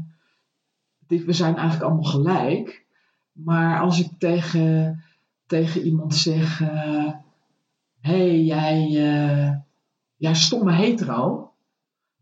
[1.07, 2.84] dit, we zijn eigenlijk allemaal gelijk.
[3.35, 5.03] Maar als ik tegen,
[5.47, 9.57] tegen iemand zeg, hé hey, jij, eh,
[10.17, 11.53] jij stomme hetero.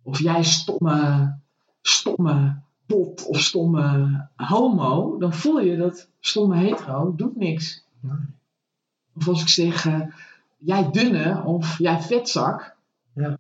[0.02, 1.34] Of jij stomme,
[1.82, 5.18] stomme pot of stomme homo.
[5.18, 7.84] Dan voel je dat stomme hetero doet niks.
[8.00, 8.12] Nee.
[9.14, 10.00] Of als ik zeg, eh,
[10.58, 12.76] jij dunne of jij vetzak.
[13.14, 13.38] Ja.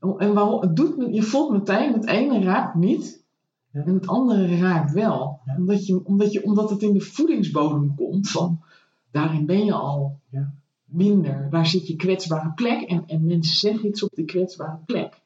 [0.00, 3.24] En waarom, het doet, je voelt meteen, het ene raakt niet
[3.72, 3.84] Ja.
[3.84, 5.40] en het andere raakt wel.
[5.44, 5.56] Ja.
[5.56, 8.60] Omdat, je, omdat, je, omdat het in de voedingsbodem komt van,
[9.10, 10.52] daarin ben je al Ja.
[10.84, 11.48] minder.
[11.50, 15.20] Daar zit je kwetsbare plek en, en mensen zeggen iets op die kwetsbare plek.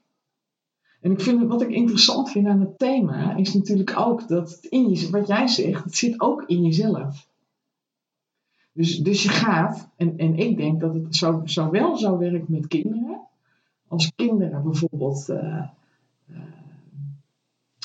[1.00, 4.64] En ik vind, wat ik interessant vind aan het thema, is natuurlijk ook dat het
[4.64, 7.28] in je, wat jij zegt, het zit ook in jezelf.
[8.72, 12.66] Dus, dus je gaat, en, en ik denk dat het zo, zowel zo werkt met
[12.66, 13.20] kinderen,
[13.88, 15.28] als kinderen bijvoorbeeld.
[15.28, 15.56] eh,
[16.28, 16.36] eh,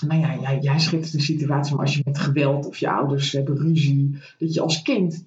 [0.08, 3.32] nou ja, jij, jij schetst de situatie van als je met geweld of je ouders
[3.32, 5.26] hebben ruzie, dat je als kind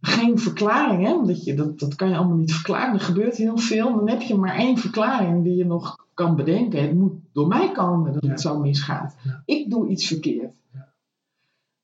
[0.00, 2.94] geen verklaring hebt, omdat je, dat, dat kan je allemaal niet verklaren.
[2.94, 6.82] Er gebeurt heel veel, dan heb je maar één verklaring die je nog kan bedenken.
[6.82, 8.30] Het moet door mij komen dat Ja.
[8.30, 9.16] het zo misgaat.
[9.24, 9.42] Ja.
[9.44, 10.52] Ik doe iets verkeerd.
[10.72, 10.88] Ja.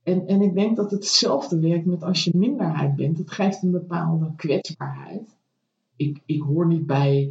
[0.03, 3.19] En, en ik denk dat het hetzelfde werkt met als je minderheid bent.
[3.19, 5.37] Het geeft een bepaalde kwetsbaarheid.
[5.97, 7.31] Ik, ik hoor niet bij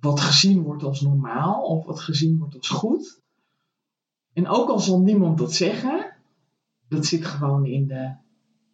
[0.00, 3.20] wat gezien wordt als normaal of wat gezien wordt als goed.
[4.38, 6.06] En ook al zal niemand dat zeggen,
[6.88, 8.10] dat zit gewoon in de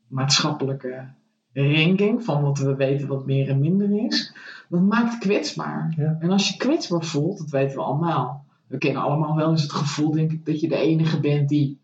[0.07, 1.09] maatschappelijke
[1.53, 4.35] ranking van wat we weten wat meer en minder is.
[4.69, 5.95] Dat maakt kwetsbaar.
[5.97, 6.17] Ja.
[6.21, 8.45] En als je kwetsbaar voelt, dat weten we allemaal.
[8.67, 11.79] We kennen allemaal wel eens het gevoel, denk ik, dat je de enige bent die,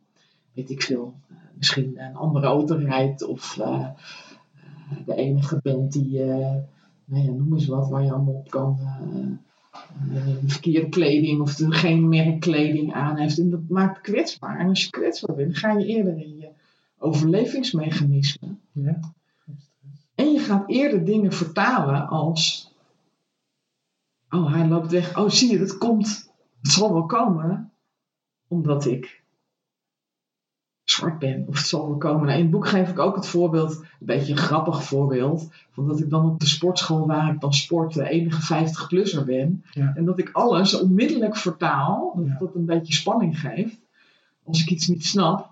[0.53, 3.91] weet ik veel, eh, misschien een andere auto rijdt of eh, eh,
[5.07, 6.57] de enige bent die, eh,
[7.05, 8.79] nou ja, noem eens wat, waar je allemaal op kan.
[10.47, 13.39] Verkeerde kleding of geen merkkleding aan heeft.
[13.39, 14.59] En dat maakt kwetsbaar.
[14.59, 16.49] En als je kwetsbaar bent, ga je eerder in je
[16.99, 18.49] overlevingsmechanisme.
[18.73, 19.01] Ja.
[20.15, 22.73] En je gaat eerder dingen vertalen als.
[24.31, 25.19] Oh, hij loopt weg.
[25.19, 26.31] Oh, zie je, dat komt.
[26.63, 27.73] Het zal wel komen.
[28.49, 29.20] Omdat ik
[30.91, 31.45] zwart ben.
[31.49, 32.27] Of het zal wel komen.
[32.27, 33.77] Nou, in het boek geef ik ook het voorbeeld.
[33.77, 35.49] Een beetje een grappig voorbeeld.
[35.71, 37.95] Van dat ik dan op de sportschool waar ik dan sport.
[37.95, 39.65] De enige 50-plusser ben.
[39.71, 39.93] Ja.
[39.95, 42.13] En dat ik alles onmiddellijk vertaal.
[42.17, 42.37] Dat Ja.
[42.39, 43.79] dat een beetje spanning geeft.
[44.45, 45.51] Als ik iets niet snap.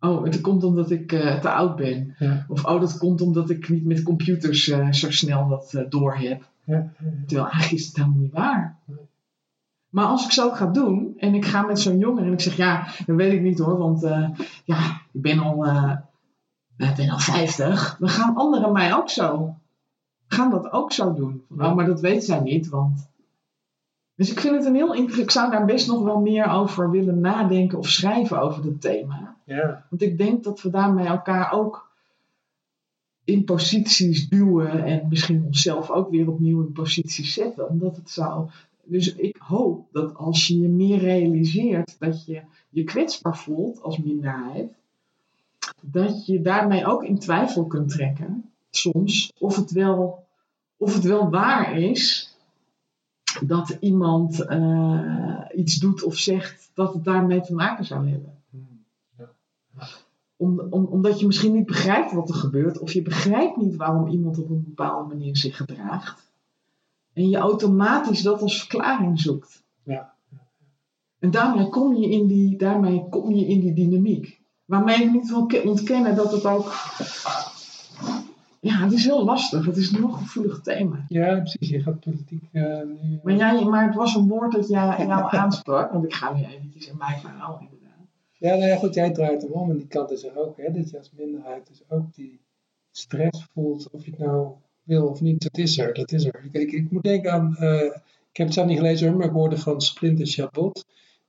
[0.00, 2.14] Oh, het komt omdat ik eh, te oud ben.
[2.18, 2.44] Ja.
[2.48, 6.16] Of oh, dat komt omdat ik niet met computers eh, zo snel dat eh, door
[6.16, 6.48] heb.
[6.64, 6.92] Ja.
[7.26, 8.78] Terwijl eigenlijk is het helemaal niet waar.
[9.90, 12.56] Maar als ik zo ga doen en ik ga met zo'n jongen en ik zeg
[12.56, 14.28] ja, dat weet ik niet hoor, want eh,
[14.64, 15.92] ja, ik ben al eh,
[16.88, 19.54] ik ben al 50, dan gaan anderen mij ook zo.
[20.26, 21.42] Gaan dat ook zo doen.
[21.48, 23.08] Van, Oh, maar dat weet zij niet, want.
[24.14, 25.24] Dus ik vind het een heel interessant.
[25.24, 29.36] Ik zou daar best nog wel meer over willen nadenken of schrijven over dat thema.
[29.44, 31.90] Ja, Want ik denk dat we daarmee elkaar ook
[33.24, 37.68] in posities duwen en misschien onszelf ook weer opnieuw in posities zetten.
[37.68, 38.48] Omdat het zou.
[38.90, 43.98] Dus ik hoop dat als je je meer realiseert dat je je kwetsbaar voelt als
[43.98, 44.72] minderheid,
[45.82, 50.26] dat je daarmee ook in twijfel kunt trekken, soms, of het wel,
[50.76, 52.34] of het wel waar is
[53.44, 58.40] dat iemand eh, iets doet of zegt dat het daarmee te maken zou hebben
[60.40, 64.08] om, om, omdat je misschien niet begrijpt wat er gebeurt, of je begrijpt niet waarom
[64.08, 66.29] iemand op een bepaalde manier zich gedraagt.
[67.12, 69.64] En je automatisch dat als verklaring zoekt.
[69.82, 70.14] Ja.
[71.18, 74.40] En daarmee kom je in die, daarmee kom je in die dynamiek.
[74.64, 76.72] Waarmee ik niet wil ke- ontkennen dat het ook.
[78.60, 79.66] Ja, het is heel lastig.
[79.66, 81.04] Het is een heel gevoelig thema.
[81.08, 81.68] ja precies.
[81.68, 83.20] Je gaat politiek nu...
[83.22, 85.92] Maar, jij, maar het was een woord dat jij, jou aansprak.
[85.92, 87.78] Want ik ga nu eventjes in mijn verhaal inderdaad.
[88.38, 90.72] Ja, nou ja, goed, jij draait hem om en die kant is er ook, hè,
[90.72, 92.40] dat je als minderheid dus ook die
[92.90, 94.52] stress voelt, of je het nou
[94.90, 96.40] wil of niet, dat is er, dat is er.
[96.44, 97.84] Ik, ik, ik moet denken aan, eh,
[98.30, 100.86] ik heb het zelf niet gelezen maar ik hoorde van Splinter Chabot,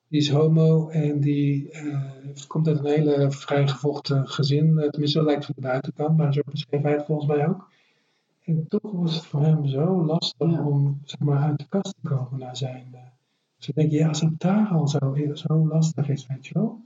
[0.08, 2.02] die is homo en die eh,
[2.48, 6.42] komt uit een hele vrijgevochten gezin, eh, tenminste dat lijkt van de buitenkant, maar zo
[6.52, 7.70] beschreef hij het volgens mij ook.
[8.46, 10.66] En toch was het voor hem zo lastig Ja.
[10.66, 12.96] om zeg maar, uit de kast te komen naar zijn...
[13.58, 16.80] dus ik denk, ja, als het daar al zo, zo lastig is, weet je wel.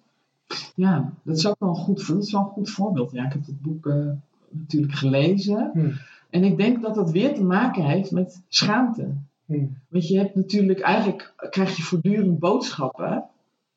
[0.75, 3.11] Ja, dat is ook wel een goed, dat is wel een goed voorbeeld.
[3.11, 3.93] Ja, ik heb het boek
[4.49, 5.71] natuurlijk gelezen.
[5.73, 5.91] Hm.
[6.35, 9.13] En ik denk dat dat weer te maken heeft met schaamte.
[9.45, 9.65] Hm.
[9.89, 13.23] Want je hebt natuurlijk, eigenlijk krijg je voortdurend boodschappen.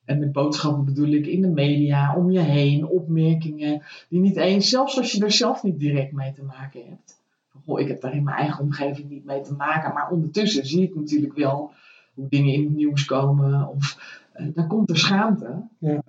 [0.04, 3.82] En met boodschappen bedoel ik in de media, om je heen, opmerkingen.
[4.08, 7.20] Die niet eens, zelfs als je er zelf niet direct mee te maken hebt.
[7.48, 9.94] Van, Goh, ik heb daar in mijn eigen omgeving niet mee te maken.
[9.94, 11.72] Maar ondertussen zie ik natuurlijk wel
[12.14, 13.68] hoe dingen in het nieuws komen.
[13.68, 13.98] Of
[14.32, 15.62] eh, daar komt er schaamte.
[15.78, 16.02] Ja.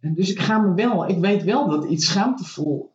[0.00, 2.92] En dus ik ga me wel, ik weet wel dat iets schaamtevol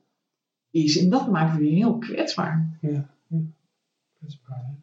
[0.71, 0.97] is.
[0.97, 2.77] En dat maakt weer heel kwetsbaar.
[2.81, 3.39] Ja, ja.
[4.19, 4.63] kwetsbaar.
[4.67, 4.73] hè?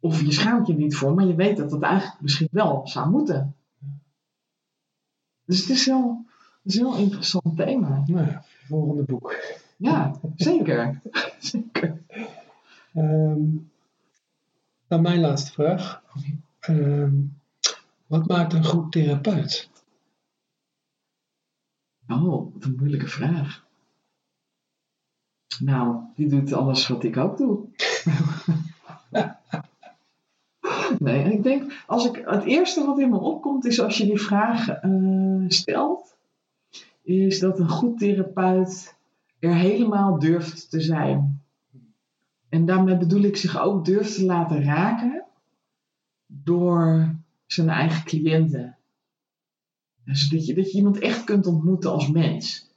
[0.00, 3.10] Of je schaamt je niet voor, maar je weet dat dat eigenlijk misschien wel zou
[3.10, 3.54] moeten.
[5.44, 6.24] Dus het is wel
[6.62, 8.02] het is een heel interessant thema.
[8.06, 9.34] Nou ja, volgende boek.
[9.76, 11.00] Ja, zeker.
[11.38, 12.02] zeker.
[12.94, 13.68] Ehm
[14.90, 16.02] dan mijn laatste vraag.
[16.60, 17.14] Ehm,
[18.06, 19.70] wat maakt een goed therapeut?
[22.08, 23.64] Oh, wat een moeilijke vraag.
[25.58, 27.58] Nou, die doet alles wat ik ook doe.
[30.98, 34.20] nee, ik denk, als ik, het eerste wat in me opkomt is als je die
[34.20, 36.16] vraag eh, stelt,
[37.02, 38.98] is dat een goed therapeut
[39.38, 41.42] er helemaal durft te zijn.
[42.48, 45.24] En daarmee bedoel ik zich ook durft te laten raken
[46.26, 47.14] door
[47.46, 48.76] zijn eigen cliënten.
[50.04, 52.69] Dus dat je, dat je iemand echt kunt ontmoeten als mens.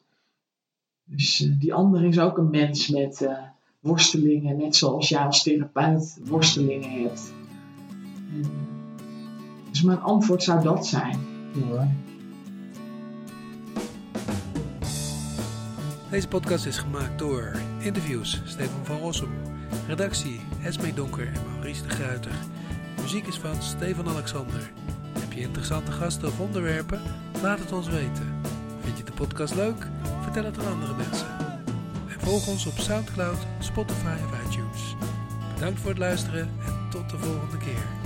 [1.05, 3.37] Dus eh, die ander is ook een mens met eh,
[3.79, 7.33] worstelingen, net zoals jij als therapeut worstelingen hebt.
[8.33, 8.51] En,
[9.69, 11.19] dus mijn antwoord zou dat zijn.
[11.53, 11.87] Mooi.
[16.09, 19.31] Deze podcast is gemaakt door interviews Stefan van Rossum,
[19.87, 22.31] redactie Esme Donker en Maurice de Gruiter.
[23.01, 24.71] Muziek is van Stefan Alexander.
[25.19, 27.01] Heb je interessante gasten of onderwerpen?
[27.41, 28.35] Laat het ons weten.
[28.83, 29.87] Vind je de podcast leuk?
[30.33, 31.27] Vertel het aan andere mensen.
[32.07, 34.95] En volg ons op Soundcloud, Spotify of iTunes.
[35.53, 38.02] Bedankt voor het luisteren en tot de volgende keer.